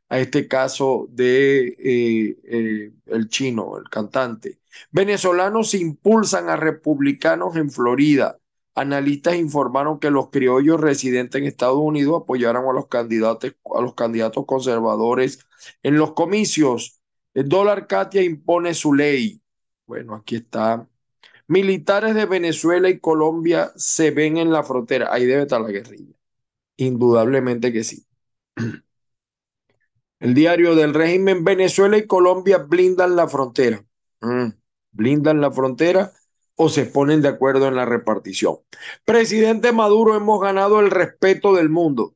a 0.08 0.18
este 0.18 0.48
caso 0.48 1.08
de 1.10 1.68
eh, 1.78 2.36
eh, 2.44 2.92
el 3.06 3.28
chino, 3.28 3.78
el 3.78 3.88
cantante. 3.88 4.60
Venezolanos 4.90 5.74
impulsan 5.74 6.48
a 6.48 6.56
republicanos 6.56 7.56
en 7.56 7.70
Florida 7.70 8.38
Analistas 8.74 9.36
informaron 9.36 9.98
que 9.98 10.10
los 10.10 10.30
criollos 10.30 10.80
residentes 10.80 11.40
en 11.40 11.46
Estados 11.46 11.78
Unidos 11.78 12.22
apoyaron 12.22 12.68
a 12.68 12.72
los 12.72 12.86
candidatos, 12.88 13.54
a 13.74 13.80
los 13.82 13.94
candidatos 13.94 14.46
conservadores 14.46 15.46
en 15.82 15.96
los 15.96 16.14
comicios. 16.14 17.00
El 17.34 17.48
dólar 17.48 17.86
Katia 17.86 18.22
impone 18.22 18.72
su 18.74 18.94
ley. 18.94 19.42
Bueno, 19.86 20.14
aquí 20.14 20.36
está. 20.36 20.88
Militares 21.48 22.14
de 22.14 22.24
Venezuela 22.24 22.88
y 22.88 22.98
Colombia 22.98 23.72
se 23.76 24.10
ven 24.10 24.38
en 24.38 24.50
la 24.50 24.62
frontera. 24.62 25.12
Ahí 25.12 25.26
debe 25.26 25.42
estar 25.42 25.60
la 25.60 25.70
guerrilla. 25.70 26.14
Indudablemente 26.76 27.72
que 27.72 27.84
sí. 27.84 28.06
El 30.20 30.34
diario 30.34 30.74
del 30.76 30.94
régimen 30.94 31.44
Venezuela 31.44 31.98
y 31.98 32.06
Colombia 32.06 32.58
blindan 32.58 33.16
la 33.16 33.28
frontera. 33.28 33.84
Mm, 34.20 34.48
blindan 34.92 35.40
la 35.40 35.50
frontera 35.50 36.12
o 36.56 36.68
se 36.68 36.86
ponen 36.86 37.22
de 37.22 37.28
acuerdo 37.28 37.66
en 37.68 37.76
la 37.76 37.84
repartición. 37.84 38.56
Presidente 39.04 39.72
Maduro, 39.72 40.14
hemos 40.16 40.40
ganado 40.40 40.80
el 40.80 40.90
respeto 40.90 41.54
del 41.54 41.68
mundo. 41.68 42.14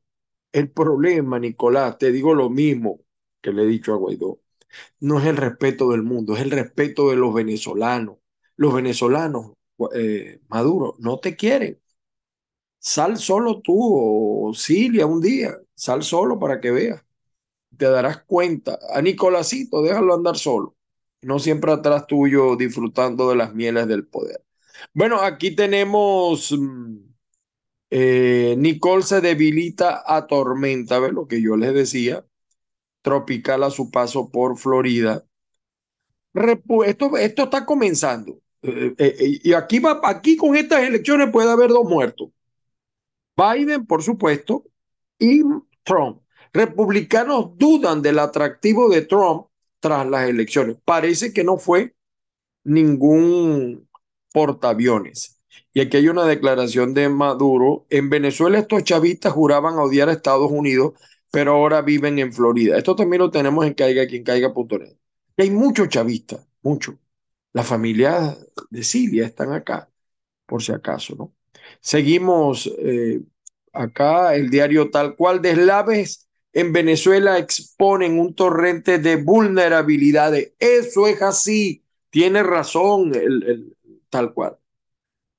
El 0.51 0.71
problema, 0.71 1.39
Nicolás, 1.39 1.97
te 1.97 2.11
digo 2.11 2.33
lo 2.33 2.49
mismo 2.49 3.01
que 3.41 3.51
le 3.51 3.63
he 3.63 3.67
dicho 3.67 3.93
a 3.93 3.97
Guaidó, 3.97 4.39
no 4.99 5.19
es 5.19 5.25
el 5.25 5.37
respeto 5.37 5.91
del 5.91 6.03
mundo, 6.03 6.35
es 6.35 6.41
el 6.41 6.51
respeto 6.51 7.09
de 7.09 7.17
los 7.17 7.33
venezolanos. 7.33 8.17
Los 8.55 8.73
venezolanos, 8.73 9.53
eh, 9.93 10.41
Maduro, 10.49 10.95
no 10.99 11.19
te 11.19 11.35
quieren. 11.35 11.79
Sal 12.79 13.17
solo 13.17 13.61
tú 13.61 13.75
o 14.49 14.53
Cilia 14.53 15.05
un 15.05 15.21
día, 15.21 15.57
sal 15.75 16.03
solo 16.03 16.39
para 16.39 16.59
que 16.61 16.71
veas. 16.71 17.03
Te 17.77 17.85
darás 17.87 18.23
cuenta. 18.25 18.79
A 18.93 19.01
Nicolásito, 19.01 19.81
déjalo 19.83 20.15
andar 20.15 20.37
solo 20.37 20.76
no 21.27 21.39
siempre 21.39 21.73
atrás 21.73 22.07
tuyo 22.07 22.55
disfrutando 22.55 23.29
de 23.29 23.35
las 23.35 23.53
mieles 23.53 23.85
del 23.87 24.07
poder. 24.07 24.45
Bueno, 24.93 25.19
aquí 25.21 25.53
tenemos, 25.53 26.53
mm, 26.57 26.97
eh, 27.89 28.55
Nicole 28.57 29.03
se 29.03 29.19
debilita 29.19 30.03
a 30.05 30.25
tormenta, 30.25 30.99
¿ves 30.99 31.11
lo 31.11 31.27
que 31.27 31.41
yo 31.41 31.57
les 31.57 31.73
decía? 31.73 32.25
Tropical 33.01 33.63
a 33.63 33.71
su 33.71 33.91
paso 33.91 34.31
por 34.31 34.57
Florida. 34.57 35.25
esto, 36.85 37.17
esto 37.17 37.43
está 37.43 37.65
comenzando. 37.65 38.39
Eh, 38.61 38.95
eh, 38.97 39.39
y 39.43 39.53
aquí, 39.53 39.79
va, 39.79 39.99
aquí 40.05 40.37
con 40.37 40.55
estas 40.55 40.81
elecciones 40.83 41.29
puede 41.31 41.51
haber 41.51 41.71
dos 41.71 41.89
muertos. 41.89 42.29
Biden, 43.35 43.85
por 43.85 44.01
supuesto, 44.01 44.63
y 45.19 45.41
Trump. 45.83 46.21
Republicanos 46.53 47.57
dudan 47.57 48.01
del 48.01 48.19
atractivo 48.19 48.89
de 48.89 49.01
Trump 49.01 49.46
tras 49.79 50.07
las 50.07 50.29
elecciones. 50.29 50.77
Parece 50.85 51.33
que 51.33 51.43
no 51.43 51.57
fue 51.57 51.95
ningún 52.63 53.87
portaaviones. 54.33 55.41
Y 55.73 55.81
aquí 55.81 55.97
hay 55.97 56.09
una 56.09 56.25
declaración 56.25 56.93
de 56.93 57.09
Maduro. 57.09 57.85
En 57.89 58.09
Venezuela 58.09 58.59
estos 58.59 58.83
chavistas 58.83 59.33
juraban 59.33 59.75
odiar 59.75 60.09
a 60.09 60.13
Estados 60.13 60.51
Unidos, 60.51 60.93
pero 61.31 61.53
ahora 61.53 61.81
viven 61.81 62.19
en 62.19 62.33
Florida. 62.33 62.77
Esto 62.77 62.95
también 62.95 63.21
lo 63.21 63.31
tenemos 63.31 63.65
en 63.65 63.73
caiga 63.73 64.07
quien 64.07 64.23
caiga.net. 64.23 64.95
Hay 65.37 65.51
muchos 65.51 65.89
chavistas, 65.89 66.47
muchos. 66.61 66.95
Las 67.53 67.67
familias 67.67 68.37
de 68.69 68.83
Siria 68.83 69.25
están 69.25 69.51
acá, 69.53 69.89
por 70.45 70.63
si 70.63 70.71
acaso, 70.71 71.15
¿no? 71.15 71.33
Seguimos 71.81 72.71
eh, 72.79 73.21
acá 73.73 74.35
el 74.35 74.49
diario 74.49 74.89
tal 74.89 75.15
cual 75.15 75.41
de 75.41 75.55
en 76.57 76.73
Venezuela 76.73 77.37
exponen 77.37 78.19
un 78.19 78.33
torrente 78.33 78.97
de 78.97 79.17
vulnerabilidades. 79.17 80.53
Eso 80.57 81.05
es 81.05 81.21
así, 81.21 81.83
tiene 82.09 82.41
razón 82.41 83.13
el, 83.13 83.77
tal 84.09 84.33
cual. 84.33 84.57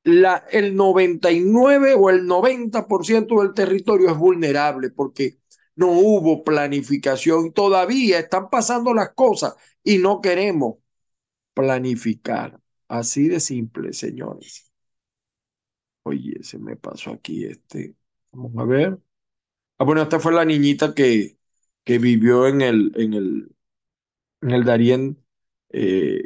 La, 0.04 0.44
el 0.52 0.76
99 0.76 1.94
o 1.98 2.10
el 2.10 2.24
90% 2.24 3.42
del 3.42 3.52
territorio 3.52 4.10
es 4.10 4.16
vulnerable 4.16 4.90
porque 4.90 5.40
no 5.74 5.88
hubo 5.90 6.44
planificación. 6.44 7.52
Todavía 7.52 8.20
están 8.20 8.48
pasando 8.48 8.94
las 8.94 9.12
cosas 9.14 9.56
y 9.82 9.98
no 9.98 10.20
queremos 10.20 10.76
planificar. 11.52 12.60
Así 12.86 13.26
de 13.26 13.40
simple, 13.40 13.92
señores. 13.92 14.70
Oye, 16.04 16.44
se 16.44 16.60
me 16.60 16.76
pasó 16.76 17.10
aquí 17.10 17.44
este. 17.44 17.96
Vamos 18.30 18.52
a 18.56 18.64
ver. 18.64 19.07
Ah, 19.78 19.84
bueno, 19.84 20.02
esta 20.02 20.18
fue 20.18 20.32
la 20.32 20.44
niñita 20.44 20.94
que, 20.94 21.38
que 21.84 21.98
vivió 21.98 22.46
en 22.48 22.60
el, 22.62 22.92
en 22.96 23.14
el, 23.14 23.48
en 24.42 24.50
el 24.50 24.64
Darién 24.64 25.24
eh, 25.70 26.22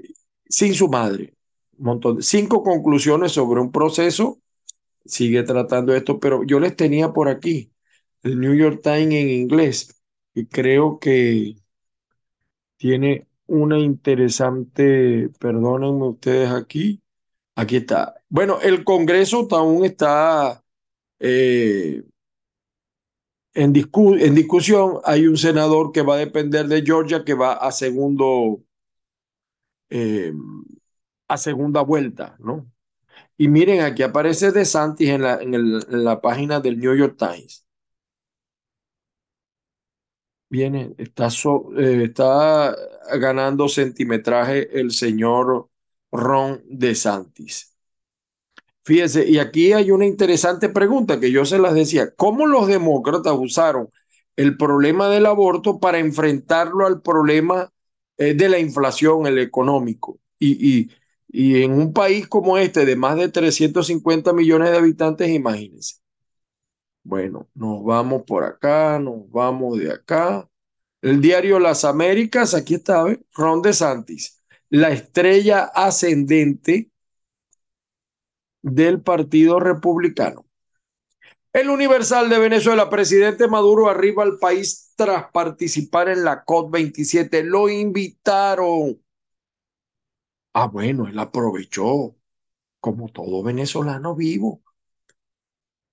sin 0.49 0.75
su 0.75 0.89
madre. 0.89 1.35
Un 1.79 1.87
montón 1.87 2.23
cinco 2.23 2.63
conclusiones 2.63 3.33
sobre 3.33 3.61
un 3.61 3.73
proceso. 3.73 4.41
Sigue 5.05 5.43
tratando 5.45 5.95
esto, 5.95 6.21
pero 6.21 6.45
yo 6.45 6.61
les 6.61 6.77
tenía 6.77 7.13
por 7.13 7.29
aquí 7.29 7.73
el 8.23 8.41
New 8.41 8.55
York 8.55 8.81
Times 8.83 9.15
en 9.15 9.31
inglés 9.31 10.03
y 10.35 10.47
creo 10.47 10.99
que 11.01 11.57
tiene 12.77 13.27
una 13.47 13.79
interesante, 13.79 15.31
perdónenme 15.39 16.09
ustedes 16.09 16.51
aquí, 16.51 17.01
Aquí 17.57 17.77
está. 17.77 18.15
Bueno, 18.29 18.61
el 18.63 18.85
Congreso 18.85 19.47
aún 19.53 19.85
está 19.85 20.65
eh, 21.21 22.03
en, 23.55 23.73
discu 23.73 24.15
en, 24.15 24.35
discusión. 24.35 24.99
Hay 25.05 25.27
un 25.27 25.37
senador 25.37 25.93
que 25.93 26.03
va 26.03 26.15
a 26.15 26.19
depender 26.19 26.67
de 26.69 26.83
Georgia 26.83 27.25
que 27.25 27.35
va 27.35 27.55
a 27.55 27.73
segundo 27.73 28.63
eh, 29.91 30.33
a 31.29 31.37
segunda 31.39 31.83
vuelta, 31.83 32.37
¿no? 32.41 32.71
Y 33.37 33.49
miren, 33.49 33.83
aquí 33.83 34.03
aparece 34.03 34.53
De 34.53 34.65
Santis 34.65 35.11
en 35.11 35.23
la, 35.23 35.43
en, 35.43 35.55
el, 35.55 35.81
la 35.89 36.21
página 36.21 36.61
del 36.61 36.79
New 36.79 36.95
York 36.97 37.17
Times. 37.19 37.67
Viene, 40.51 40.95
está, 40.99 41.29
eh, 41.79 42.05
está 42.05 42.77
ganando 43.19 43.69
centimetraje 43.69 44.79
el 44.79 44.91
señor 44.93 45.71
Ron 46.13 46.63
DeSantis. 46.69 47.72
Fíjese, 48.85 49.29
y 49.29 49.39
aquí 49.39 49.73
hay 49.73 49.91
una 49.93 50.07
interesante 50.07 50.69
pregunta 50.69 51.21
que 51.21 51.31
yo 51.31 51.45
se 51.45 51.59
las 51.59 51.75
decía. 51.75 52.13
¿Cómo 52.17 52.47
los 52.47 52.67
demócratas 52.67 53.35
usaron 53.39 53.91
el 54.37 54.57
problema 54.57 55.09
del 55.09 55.27
aborto 55.27 55.79
para 55.79 55.99
enfrentarlo 55.99 56.87
al 56.87 57.01
problema 57.01 57.71
eh, 58.19 58.35
de 58.35 58.49
la 58.49 58.59
inflación, 58.59 59.27
el 59.27 59.39
económico? 59.39 60.19
Y, 60.39 60.81
y, 60.81 60.91
y 61.29 61.63
en 61.63 61.73
un 61.73 61.93
país 61.93 62.27
como 62.27 62.59
este, 62.59 62.85
de 62.85 62.97
más 62.97 63.17
de 63.17 63.29
350 63.29 64.33
millones 64.33 64.71
de 64.73 64.79
habitantes, 64.79 65.29
imagínense. 65.31 65.97
Bueno, 67.05 67.49
nos 67.55 67.83
vamos 67.85 68.23
por 68.27 68.45
acá, 68.45 68.99
nos 68.99 69.29
vamos 69.31 69.79
de 69.79 69.93
acá. 69.93 70.49
El 71.03 71.21
diario 71.21 71.59
Las 71.59 71.85
Américas, 71.85 72.55
aquí 72.55 72.75
está, 72.77 73.05
¿ve? 73.05 73.21
Ron 73.35 73.63
DeSantis, 73.63 74.43
la 74.71 74.93
estrella 74.93 75.65
ascendente 75.75 76.92
del 78.63 79.03
Partido 79.03 79.61
Republicano. 79.61 80.47
El 81.53 81.69
Universal 81.69 82.31
de 82.31 82.39
Venezuela, 82.39 82.89
presidente 82.89 83.47
Maduro 83.47 83.89
arriba 83.89 84.23
al 84.23 84.39
país 84.39 84.93
tras 84.97 85.31
participar 85.33 86.09
en 86.09 86.25
la 86.25 86.45
COP27. 86.45 87.43
Lo 87.43 87.69
invitaron. 87.69 89.03
Ah, 90.55 90.67
bueno, 90.67 91.07
él 91.09 91.19
aprovechó, 91.19 92.17
como 92.81 93.09
todo 93.11 93.43
venezolano 93.43 94.15
vivo. 94.15 94.63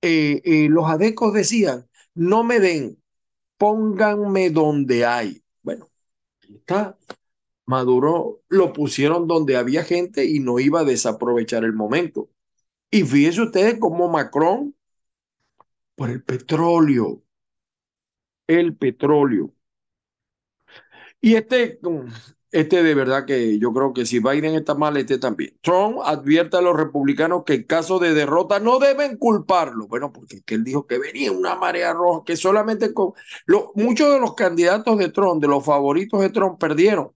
Eh, 0.02 0.42
eh, 0.46 0.70
los 0.70 0.86
adecos 0.86 1.34
decían, 1.34 1.90
no 2.16 2.44
me 2.44 2.60
den, 2.60 3.02
pónganme 3.58 4.50
donde 4.52 5.06
hay. 5.06 5.44
Bueno, 5.62 5.90
ahí 6.44 6.56
está. 6.56 6.98
Maduro 7.66 8.42
lo 8.50 8.74
pusieron 8.74 9.28
donde 9.28 9.58
había 9.58 9.84
gente 9.84 10.26
y 10.26 10.40
no 10.40 10.60
iba 10.60 10.82
a 10.82 10.86
desaprovechar 10.86 11.64
el 11.66 11.74
momento. 11.74 12.30
Y 12.92 13.04
fíjense 13.04 13.42
ustedes 13.42 13.80
cómo 13.80 14.08
Macron, 14.10 14.76
por 15.96 16.10
el 16.10 16.24
petróleo, 16.24 17.22
el 18.48 18.76
petróleo. 18.76 19.54
Y 21.22 21.36
este, 21.36 21.80
este 22.52 22.84
de 22.84 22.96
verdad 22.96 23.26
que 23.26 23.60
yo 23.60 23.74
creo 23.74 23.94
que 23.94 24.06
si 24.06 24.20
Biden 24.20 24.56
está 24.56 24.76
mal, 24.76 24.98
este 24.98 25.18
también. 25.20 25.58
Trump 25.62 26.00
advierte 26.04 26.58
a 26.58 26.62
los 26.62 26.76
republicanos 26.78 27.44
que 27.46 27.56
en 27.56 27.64
caso 27.64 28.00
de 28.00 28.14
derrota 28.14 28.60
no 28.60 28.80
deben 28.80 29.18
culparlo. 29.18 29.88
Bueno, 29.88 30.12
porque 30.14 30.42
él 30.48 30.64
dijo 30.64 30.88
que 30.88 30.98
venía 31.00 31.32
una 31.32 31.56
marea 31.56 31.94
roja, 31.94 32.24
que 32.26 32.38
solamente 32.38 32.94
con 32.94 33.14
muchos 33.76 34.14
de 34.14 34.20
los 34.20 34.34
candidatos 34.36 34.98
de 34.98 35.10
Trump, 35.10 35.42
de 35.42 35.48
los 35.50 35.66
favoritos 35.66 36.22
de 36.22 36.30
Trump, 36.30 36.60
perdieron. 36.60 37.12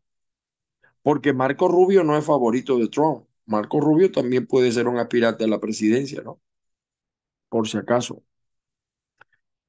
Porque 1.01 1.33
Marco 1.33 1.67
Rubio 1.67 2.03
no 2.03 2.17
es 2.17 2.25
favorito 2.25 2.77
de 2.77 2.87
Trump. 2.89 3.25
Marco 3.45 3.79
Rubio 3.79 4.11
también 4.11 4.47
puede 4.47 4.71
ser 4.71 4.87
un 4.87 4.97
aspirante 4.97 5.43
a 5.43 5.47
la 5.47 5.59
presidencia, 5.59 6.21
¿no? 6.21 6.41
Por 7.49 7.67
si 7.69 7.77
acaso. 7.77 8.21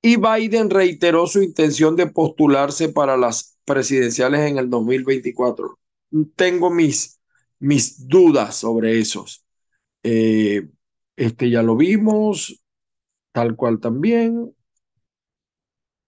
Y 0.02 0.16
Biden 0.16 0.68
reiteró 0.70 1.26
su 1.26 1.42
intención 1.42 1.96
de 1.96 2.06
postularse 2.06 2.90
para 2.90 3.16
las 3.16 3.58
presidenciales 3.64 4.40
en 4.40 4.58
el 4.58 4.68
2024. 4.68 5.78
Tengo 6.36 6.70
mis, 6.70 7.20
mis 7.58 8.06
dudas 8.06 8.56
sobre 8.56 8.98
esos. 8.98 9.44
Eh, 10.02 10.68
este 11.16 11.50
ya 11.50 11.62
lo 11.62 11.76
vimos, 11.76 12.62
tal 13.32 13.56
cual 13.56 13.80
también. 13.80 14.54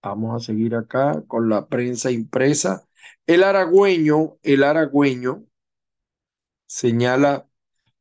Vamos 0.01 0.35
a 0.35 0.45
seguir 0.45 0.75
acá 0.75 1.23
con 1.27 1.49
la 1.49 1.67
prensa 1.67 2.11
impresa. 2.11 2.87
El 3.27 3.43
aragüeño, 3.43 4.37
el 4.43 4.63
aragüeño 4.63 5.45
señala 6.67 7.47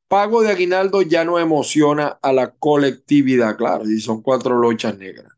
pago 0.09 0.43
de 0.43 0.51
aguinaldo 0.51 1.03
ya 1.03 1.25
no 1.25 1.39
emociona 1.39 2.19
a 2.23 2.33
la 2.33 2.51
colectividad, 2.53 3.57
claro, 3.57 3.85
y 3.85 4.01
son 4.01 4.23
cuatro 4.23 4.59
lochas 4.59 4.97
negras. 4.99 5.33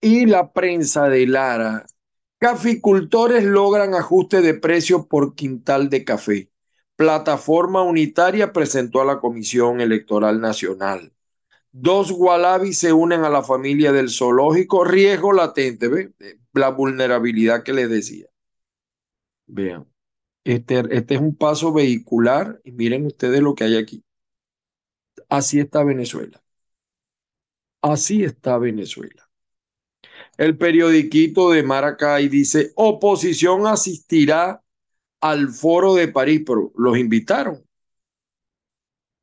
Y 0.00 0.26
la 0.26 0.52
prensa 0.52 1.08
de 1.08 1.26
Lara, 1.26 1.86
caficultores 2.38 3.44
logran 3.44 3.94
ajuste 3.94 4.40
de 4.40 4.54
precio 4.54 5.06
por 5.06 5.34
quintal 5.34 5.88
de 5.90 6.04
café. 6.04 6.50
Plataforma 6.96 7.82
Unitaria 7.82 8.52
presentó 8.52 9.00
a 9.00 9.04
la 9.04 9.20
Comisión 9.20 9.80
Electoral 9.80 10.40
Nacional. 10.40 11.12
Dos 11.72 12.10
Wallabies 12.10 12.78
se 12.78 12.92
unen 12.92 13.24
a 13.24 13.30
la 13.30 13.42
familia 13.42 13.92
del 13.92 14.10
zoológico. 14.10 14.84
Riesgo 14.84 15.32
latente, 15.32 15.88
¿ve? 15.88 16.12
La 16.52 16.70
vulnerabilidad 16.70 17.62
que 17.62 17.72
les 17.72 17.88
decía. 17.88 18.26
Vean. 19.46 19.91
Este, 20.44 20.82
este 20.90 21.14
es 21.14 21.20
un 21.20 21.36
paso 21.36 21.72
vehicular 21.72 22.60
y 22.64 22.72
miren 22.72 23.06
ustedes 23.06 23.40
lo 23.40 23.54
que 23.54 23.64
hay 23.64 23.76
aquí. 23.76 24.04
Así 25.28 25.58
está 25.58 25.82
Venezuela. 25.82 26.40
Así 27.80 28.24
está 28.24 28.58
Venezuela. 28.58 29.28
El 30.36 30.58
periodiquito 30.58 31.50
de 31.50 31.62
Maracay 31.62 32.28
dice, 32.28 32.72
oposición 32.76 33.66
asistirá 33.66 34.62
al 35.20 35.48
foro 35.48 35.94
de 35.94 36.08
París, 36.08 36.42
pero 36.46 36.72
los 36.76 36.98
invitaron. 36.98 37.64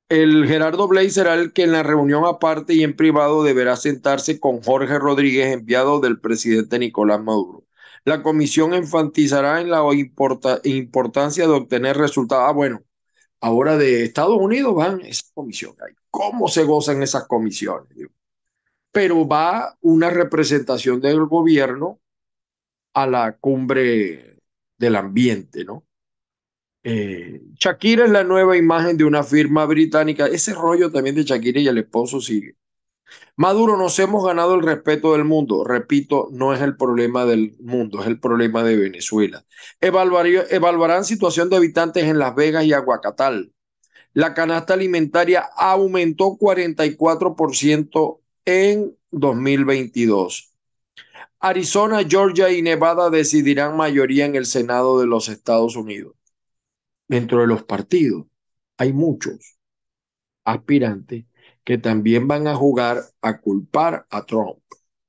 El 0.07 0.47
Gerardo 0.47 0.87
Blay 0.87 1.09
será 1.09 1.33
el 1.33 1.51
que 1.51 1.63
en 1.63 1.71
la 1.71 1.81
reunión 1.81 2.25
aparte 2.25 2.75
y 2.75 2.83
en 2.83 2.95
privado 2.95 3.43
deberá 3.43 3.75
sentarse 3.75 4.39
con 4.39 4.61
Jorge 4.61 4.99
Rodríguez, 4.99 5.51
enviado 5.51 5.99
del 5.99 6.19
presidente 6.19 6.77
Nicolás 6.77 7.21
Maduro. 7.23 7.58
La 8.05 8.21
comisión 8.23 8.73
enfatizará 8.73 9.61
en 9.61 9.69
la 9.69 9.81
importancia 10.63 11.47
de 11.47 11.53
obtener 11.53 11.97
resultados. 11.97 12.45
Ah, 12.47 12.53
bueno, 12.53 12.83
ahora 13.41 13.77
de 13.77 14.03
Estados 14.03 14.37
Unidos 14.39 14.75
van 14.75 15.01
esa 15.01 15.23
comisión. 15.33 15.75
¿Cómo 16.09 16.47
se 16.47 16.63
gozan 16.63 17.03
esas 17.03 17.27
comisiones? 17.27 17.87
Pero 18.91 19.27
va 19.27 19.77
una 19.81 20.09
representación 20.09 20.99
del 21.01 21.25
gobierno 21.25 21.99
a 22.93 23.07
la 23.07 23.37
cumbre 23.37 24.39
del 24.77 24.95
ambiente, 24.95 25.63
¿no? 25.65 25.85
Eh, 26.83 27.41
Shakira 27.55 28.05
es 28.05 28.11
la 28.11 28.23
nueva 28.23 28.57
imagen 28.57 28.97
de 28.97 29.03
una 29.03 29.23
firma 29.23 29.65
británica. 29.65 30.27
Ese 30.27 30.53
rollo 30.53 30.91
también 30.91 31.15
de 31.15 31.23
Shakira 31.23 31.59
y 31.59 31.67
el 31.67 31.77
esposo 31.77 32.21
sigue. 32.21 32.55
Maduro, 33.35 33.77
nos 33.77 33.97
hemos 33.99 34.25
ganado 34.25 34.55
el 34.55 34.63
respeto 34.63 35.13
del 35.13 35.23
mundo. 35.23 35.63
Repito, 35.63 36.27
no 36.31 36.53
es 36.53 36.61
el 36.61 36.75
problema 36.75 37.25
del 37.25 37.55
mundo, 37.59 38.01
es 38.01 38.07
el 38.07 38.19
problema 38.19 38.63
de 38.63 38.75
Venezuela. 38.75 39.45
evaluarán 39.79 41.05
situación 41.05 41.49
de 41.49 41.55
habitantes 41.55 42.03
en 42.03 42.19
Las 42.19 42.35
Vegas 42.35 42.65
y 42.65 42.73
Aguacatal. 42.73 43.53
La 44.13 44.33
canasta 44.33 44.73
alimentaria 44.73 45.47
aumentó 45.55 46.37
44% 46.37 48.19
en 48.45 48.97
2022. 49.11 50.53
Arizona, 51.39 52.03
Georgia 52.07 52.51
y 52.51 52.61
Nevada 52.61 53.09
decidirán 53.09 53.77
mayoría 53.77 54.25
en 54.25 54.35
el 54.35 54.45
Senado 54.45 54.99
de 54.99 55.07
los 55.07 55.29
Estados 55.29 55.75
Unidos. 55.77 56.15
Dentro 57.07 57.39
de 57.41 57.47
los 57.47 57.63
partidos 57.63 58.25
hay 58.77 58.91
muchos 58.91 59.57
aspirantes 60.43 61.25
que 61.63 61.77
también 61.77 62.27
van 62.27 62.47
a 62.47 62.55
jugar 62.55 63.03
a 63.21 63.39
culpar 63.39 64.05
a 64.09 64.25
Trump. 64.25 64.59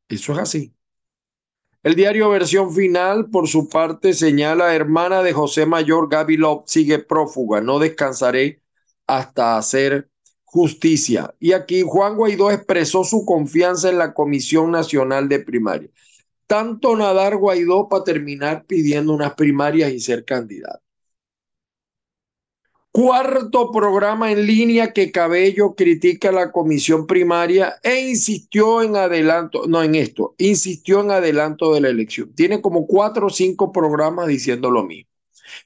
Eso 0.09 0.33
es 0.33 0.39
así. 0.39 0.75
El 1.83 1.95
diario 1.95 2.29
Versión 2.29 2.75
Final, 2.75 3.31
por 3.31 3.49
su 3.49 3.69
parte, 3.69 4.13
señala, 4.13 4.75
hermana 4.75 5.23
de 5.23 5.33
José 5.33 5.65
Mayor, 5.65 6.11
Gaby 6.11 6.37
Lop, 6.37 6.67
sigue 6.67 6.99
prófuga. 6.99 7.63
No 7.63 7.79
descansaré 7.79 8.61
hasta 9.07 9.57
hacer 9.57 10.11
justicia. 10.45 11.35
Y 11.41 11.53
aquí 11.53 11.83
Juan 11.83 12.17
Guaidó 12.17 12.51
expresó 12.51 13.05
su 13.05 13.25
confianza 13.25 13.89
en 13.89 13.99
la 13.99 14.13
Comisión 14.13 14.71
Nacional 14.71 15.29
de 15.29 15.39
Primaria. 15.41 15.89
Tanto 16.47 16.97
nadar 16.97 17.37
Guaidó 17.37 17.89
para 17.89 18.05
terminar 18.05 18.67
pidiendo 18.67 19.15
unas 19.15 19.35
primarias 19.35 19.91
y 19.93 20.01
ser 20.01 20.25
candidato. 20.25 20.90
Cuarto 22.93 23.71
programa 23.71 24.33
en 24.33 24.47
línea 24.47 24.93
que 24.93 25.13
Cabello 25.13 25.75
critica 25.77 26.33
la 26.33 26.51
comisión 26.51 27.07
primaria 27.07 27.77
e 27.85 28.09
insistió 28.09 28.83
en 28.83 28.97
adelanto, 28.97 29.69
no 29.69 29.81
en 29.85 29.95
esto, 29.95 30.35
insistió 30.39 31.01
en 31.01 31.13
adelanto 31.13 31.73
de 31.73 31.81
la 31.83 31.89
elección. 31.89 32.35
Tiene 32.35 32.61
como 32.61 32.89
cuatro 32.89 33.29
o 33.29 33.31
cinco 33.31 33.71
programas 33.71 34.27
diciendo 34.27 34.73
lo 34.73 34.83
mismo. 34.83 35.09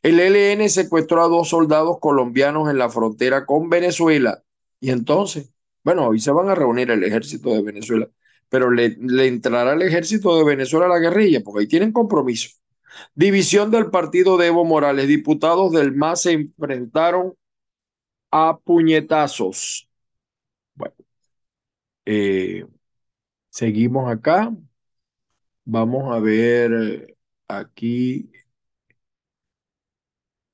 El 0.02 0.20
ELN 0.20 0.68
secuestró 0.68 1.22
a 1.22 1.28
dos 1.28 1.48
soldados 1.48 1.98
colombianos 1.98 2.70
en 2.70 2.78
la 2.78 2.90
frontera 2.90 3.46
con 3.46 3.70
Venezuela. 3.70 4.42
Y 4.80 4.90
entonces, 4.90 5.50
bueno, 5.82 6.08
hoy 6.08 6.20
se 6.20 6.30
van 6.30 6.50
a 6.50 6.54
reunir 6.54 6.90
el 6.90 7.04
ejército 7.04 7.50
de 7.54 7.62
Venezuela, 7.62 8.08
pero 8.50 8.70
le, 8.70 8.96
le 9.00 9.26
entrará 9.28 9.72
el 9.72 9.82
ejército 9.82 10.36
de 10.36 10.44
Venezuela 10.44 10.86
a 10.86 10.90
la 10.90 10.98
guerrilla, 10.98 11.42
porque 11.42 11.60
ahí 11.62 11.68
tienen 11.68 11.92
compromiso. 11.92 12.50
División 13.14 13.70
del 13.70 13.90
partido 13.90 14.36
de 14.36 14.48
Evo 14.48 14.64
Morales. 14.64 15.08
Diputados 15.08 15.72
del 15.72 15.92
MAS 15.94 16.22
se 16.22 16.32
enfrentaron 16.32 17.34
a 18.30 18.58
puñetazos. 18.58 19.88
Bueno, 20.74 20.94
eh, 22.04 22.66
seguimos 23.50 24.10
acá. 24.10 24.52
Vamos 25.64 26.14
a 26.14 26.20
ver 26.20 26.72
eh, 26.72 27.16
aquí. 27.48 28.30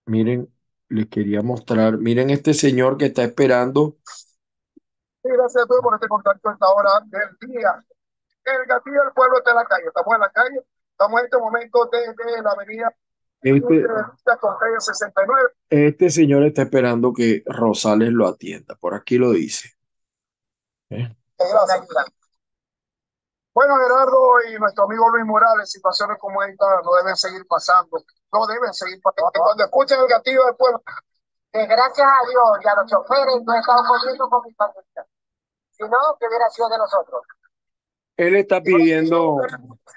Miren, 0.06 0.52
les 0.88 1.08
quería 1.08 1.42
mostrar. 1.42 1.98
Miren 1.98 2.30
este 2.30 2.52
señor 2.52 2.98
que 2.98 3.06
está 3.06 3.24
esperando. 3.24 3.96
gracias 5.22 5.64
a 5.64 5.66
todos 5.66 5.82
por 5.82 5.94
este 5.94 6.08
contacto 6.08 6.48
a 6.48 6.52
esta 6.52 6.68
hora 6.68 6.90
del 7.06 7.50
día. 7.50 7.84
El 8.44 8.66
gatillo 8.66 9.04
del 9.04 9.12
pueblo 9.14 9.38
está 9.38 9.50
en 9.50 9.56
la 9.56 9.64
calle. 9.64 9.86
Estamos 9.86 10.14
en 10.14 10.20
la 10.20 10.30
calle. 10.30 10.60
Estamos 11.00 11.20
en 11.20 11.24
este 11.24 11.38
momento 11.38 11.88
desde 11.90 12.42
la 12.42 12.50
avenida 12.50 12.94
Este, 13.40 13.86
con 14.38 14.58
calle 14.58 14.80
69. 14.80 15.50
este 15.70 16.10
señor 16.10 16.42
está 16.42 16.60
esperando 16.60 17.14
que 17.14 17.42
Rosales 17.46 18.12
lo 18.12 18.28
atienda. 18.28 18.74
Por 18.74 18.92
aquí 18.92 19.16
lo 19.16 19.30
dice. 19.30 19.70
¿Eh? 20.90 21.08
Gracias. 21.38 21.86
Bueno, 23.54 23.76
Gerardo 23.78 24.42
y 24.46 24.58
nuestro 24.58 24.84
amigo 24.84 25.08
Luis 25.08 25.24
Morales, 25.24 25.70
situaciones 25.70 26.18
como 26.20 26.42
esta 26.42 26.66
no 26.84 26.92
deben 27.02 27.16
seguir 27.16 27.46
pasando, 27.48 28.04
no 28.30 28.46
deben 28.46 28.74
seguir 28.74 29.00
pasando. 29.00 29.30
Cuando 29.32 29.64
escuchen 29.64 30.00
el 30.00 30.06
gatillo 30.06 30.44
del 30.44 30.56
pueblo, 30.56 30.82
que 31.50 31.64
gracias 31.64 32.06
a 32.06 32.28
Dios 32.28 32.58
y 32.62 32.68
a 32.68 32.74
los 32.74 32.90
choferes 32.90 33.42
no 33.42 33.54
he 33.54 33.58
estado 33.58 33.82
corriendo 33.88 34.28
con 34.28 34.42
mi 34.44 34.52
familia, 34.52 35.06
sino 35.70 35.96
que 36.20 36.28
hubiera 36.28 36.50
sido 36.50 36.68
de 36.68 36.76
nosotros. 36.76 37.22
Él 38.20 38.36
está 38.36 38.62
pidiendo, 38.62 39.40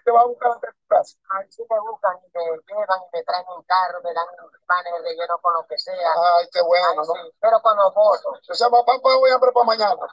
te 0.06 0.12
va 0.12 0.22
a 0.22 0.26
buscar 0.28 0.52
ante 0.52 0.68
tu 0.68 0.88
casa. 0.88 1.18
Ahí 1.32 1.48
sí 1.50 1.62
me 1.70 1.80
buscan 1.80 2.16
y 2.24 2.28
me 2.32 2.44
llevan 2.56 3.00
y 3.04 3.18
me 3.18 3.24
traen 3.24 3.46
un 3.52 3.64
carro, 3.64 4.00
me 4.04 4.14
dan 4.14 4.26
un 4.40 4.52
panel 4.66 5.04
de 5.04 5.12
lleno 5.12 5.38
con 5.42 5.54
lo 5.54 5.66
que 5.68 5.78
sea. 5.78 6.12
Ay, 6.40 6.48
qué 6.52 6.62
bueno, 6.62 6.88
Ay, 6.92 6.96
¿no? 6.96 7.04
sí, 7.04 7.20
pero 7.40 7.60
con 7.62 7.76
los 7.76 7.94
votos. 7.94 8.40
O 8.50 8.54
sea, 8.56 8.70
papá, 8.70 8.94
pues 9.02 9.16
voy 9.18 9.30
a 9.32 9.36
hambre 9.36 9.52
para 9.52 9.66
mañana. 9.66 10.08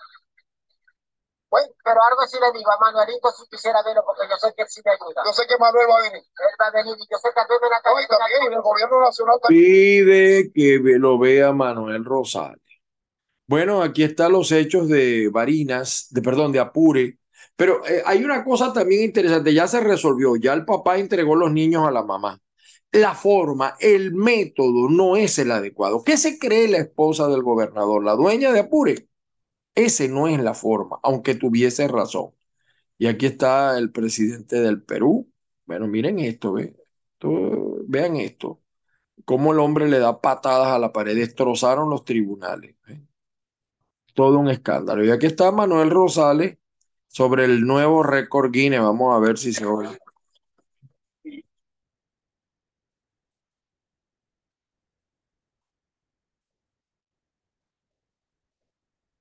Bueno, 1.51 1.67
Pero 1.83 1.99
algo 2.03 2.23
sí 2.27 2.39
le 2.41 2.51
digo 2.57 2.71
a 2.71 2.79
Manuelito 2.79 3.31
si 3.33 3.47
quisiera 3.47 3.83
verlo, 3.83 4.03
porque 4.07 4.27
yo 4.31 4.37
sé 4.39 4.55
que 4.55 4.63
él 4.63 4.69
sí 4.69 4.81
me 4.85 4.93
ayuda. 4.93 5.23
yo 5.27 5.33
sé 5.33 5.47
que 5.47 5.59
Manuel 5.59 5.87
va 5.91 5.99
a 5.99 6.03
venir. 6.03 6.23
Él 6.23 6.55
va 6.61 6.67
a 6.67 6.71
venir 6.71 6.95
y 6.99 7.07
yo 7.11 7.19
sé 7.19 7.29
que 7.35 7.41
verme 7.47 7.67
en 7.67 7.75
la 7.75 8.03
y 8.03 8.07
también 8.07 8.53
el 8.53 8.63
gobierno 8.63 9.01
nacional 9.01 9.39
también. 9.43 9.63
pide 9.65 10.53
que 10.53 10.79
lo 10.99 11.19
vea 11.19 11.53
Manuel 11.53 12.05
Rosales. 12.05 12.63
Bueno, 13.47 13.83
aquí 13.83 14.05
están 14.05 14.31
los 14.31 14.53
hechos 14.53 14.89
de 14.89 15.29
Barinas, 15.29 16.07
de 16.11 16.23
perdón, 16.23 16.53
de 16.53 16.61
Apure. 16.61 17.20
Pero 17.61 17.85
eh, 17.87 18.03
hay 18.07 18.25
una 18.25 18.43
cosa 18.43 18.73
también 18.73 19.03
interesante, 19.03 19.53
ya 19.53 19.69
se 19.69 19.81
resolvió, 19.81 20.35
ya 20.37 20.55
el 20.55 20.65
papá 20.65 20.97
entregó 20.97 21.37
los 21.37 21.53
niños 21.53 21.87
a 21.87 21.91
la 21.91 22.03
mamá. 22.03 22.41
La 22.91 23.15
forma, 23.15 23.75
el 23.81 24.15
método 24.15 24.89
no 24.89 25.15
es 25.15 25.39
el 25.39 25.51
adecuado. 25.51 26.03
¿Qué 26.03 26.17
se 26.17 26.39
cree 26.39 26.69
la 26.69 26.79
esposa 26.79 27.29
del 27.29 27.43
gobernador, 27.43 28.03
la 28.03 28.15
dueña 28.15 28.51
de 28.51 28.61
Apure? 28.61 29.09
Ese 29.75 30.09
no 30.09 30.27
es 30.27 30.41
la 30.41 30.55
forma, 30.55 31.01
aunque 31.03 31.35
tuviese 31.35 31.87
razón. 31.87 32.31
Y 32.97 33.09
aquí 33.09 33.27
está 33.27 33.77
el 33.77 33.93
presidente 33.93 34.63
del 34.63 34.83
Perú. 34.83 35.31
Bueno, 35.67 35.87
miren 35.87 36.19
esto, 36.19 36.55
¿ve? 36.55 36.75
Vean 37.87 38.17
esto. 38.17 38.63
Cómo 39.27 39.53
el 39.53 39.59
hombre 39.59 39.87
le 39.87 39.99
da 39.99 40.19
patadas 40.23 40.69
a 40.69 40.79
la 40.79 40.95
pared, 40.95 41.15
destrozaron 41.15 41.91
los 41.91 42.07
tribunales. 42.07 42.75
Todo 44.15 44.39
un 44.39 44.49
escándalo. 44.49 45.05
Y 45.05 45.11
aquí 45.11 45.27
está 45.27 45.53
Manuel 45.53 45.91
Rosales 45.91 46.57
sobre 47.11 47.45
el 47.45 47.63
nuevo 47.67 48.03
récord 48.03 48.51
Guinness. 48.53 48.81
Vamos 48.81 49.15
a 49.15 49.21
ver 49.21 49.37
si 49.39 49.53
se 49.53 49.67
oye. 49.67 49.99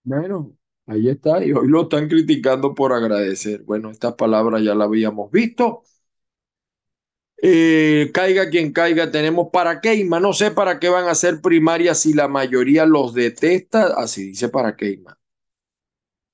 Bueno, 0.04 0.56
ahí 0.88 1.08
está. 1.10 1.44
Y 1.46 1.52
hoy 1.54 1.68
lo 1.68 1.84
están 1.84 2.08
criticando 2.10 2.74
por 2.76 2.94
agradecer. 2.94 3.64
Bueno, 3.64 3.92
estas 3.92 4.14
palabras 4.16 4.62
ya 4.64 4.76
las 4.76 4.88
habíamos 4.88 5.32
visto. 5.32 5.84
Eh, 7.42 8.12
caiga 8.14 8.50
quien 8.50 8.72
caiga, 8.74 9.12
tenemos 9.12 9.50
para 9.52 9.80
Keima. 9.82 10.20
No 10.20 10.34
sé 10.34 10.52
para 10.52 10.80
qué 10.80 10.90
van 10.90 11.06
a 11.08 11.12
hacer 11.12 11.42
primarias 11.42 12.00
si 12.00 12.14
la 12.14 12.28
mayoría 12.28 12.86
los 12.86 13.14
detesta. 13.14 13.94
Así 13.98 14.28
dice 14.28 14.50
para 14.50 14.76
Keima. 14.76 15.18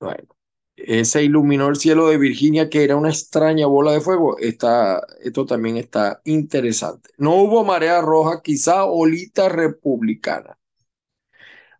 Bueno, 0.00 0.35
se 0.76 1.24
iluminó 1.24 1.68
el 1.68 1.76
cielo 1.76 2.08
de 2.08 2.18
Virginia, 2.18 2.68
que 2.68 2.84
era 2.84 2.96
una 2.96 3.08
extraña 3.08 3.66
bola 3.66 3.92
de 3.92 4.00
fuego. 4.00 4.38
Está, 4.38 5.02
esto 5.22 5.46
también 5.46 5.76
está 5.78 6.20
interesante. 6.24 7.10
No 7.18 7.34
hubo 7.36 7.64
marea 7.64 8.00
roja, 8.02 8.42
quizá 8.42 8.84
olita 8.84 9.48
republicana. 9.48 10.58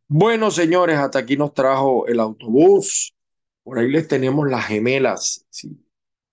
Bueno, 0.08 0.50
señores, 0.50 0.98
hasta 0.98 1.18
aquí 1.20 1.36
nos 1.36 1.52
trajo 1.52 2.06
el 2.06 2.20
autobús. 2.20 3.14
Por 3.62 3.78
ahí 3.78 3.90
les 3.90 4.08
tenemos 4.08 4.48
las 4.48 4.66
gemelas. 4.66 5.46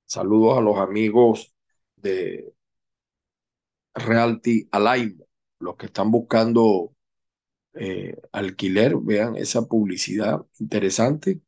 Saludos 0.05 0.57
a 0.57 0.61
los 0.61 0.77
amigos 0.77 1.53
de 1.95 2.53
Realty 3.95 4.67
Alaimo, 4.71 5.25
los 5.59 5.75
que 5.75 5.87
están 5.87 6.11
buscando 6.11 6.93
eh, 7.73 8.15
alquiler. 8.31 8.95
Vean 8.97 9.35
esa 9.35 9.63
publicidad 9.67 10.45
interesante. 10.59 11.41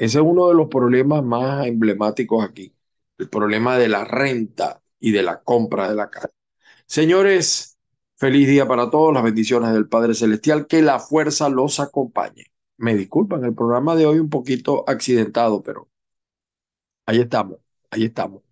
Ese 0.00 0.16
es 0.18 0.24
uno 0.24 0.48
de 0.48 0.54
los 0.54 0.68
problemas 0.68 1.22
más 1.22 1.66
emblemáticos 1.66 2.42
aquí, 2.42 2.74
el 3.18 3.28
problema 3.28 3.76
de 3.76 3.86
la 3.88 4.02
renta 4.06 4.82
y 4.98 5.10
de 5.12 5.22
la 5.22 5.42
compra 5.42 5.90
de 5.90 5.94
la 5.94 6.08
casa. 6.08 6.30
Señores, 6.86 7.78
feliz 8.16 8.48
día 8.48 8.66
para 8.66 8.88
todos, 8.90 9.12
las 9.12 9.22
bendiciones 9.22 9.74
del 9.74 9.88
Padre 9.88 10.14
Celestial, 10.14 10.66
que 10.66 10.80
la 10.80 11.00
fuerza 11.00 11.50
los 11.50 11.80
acompañe. 11.80 12.46
Me 12.78 12.96
disculpan, 12.96 13.44
el 13.44 13.54
programa 13.54 13.94
de 13.94 14.06
hoy 14.06 14.20
un 14.20 14.30
poquito 14.30 14.84
accidentado, 14.88 15.62
pero 15.62 15.90
ahí 17.06 17.20
estamos, 17.20 17.58
ahí 17.90 18.04
estamos. 18.04 18.42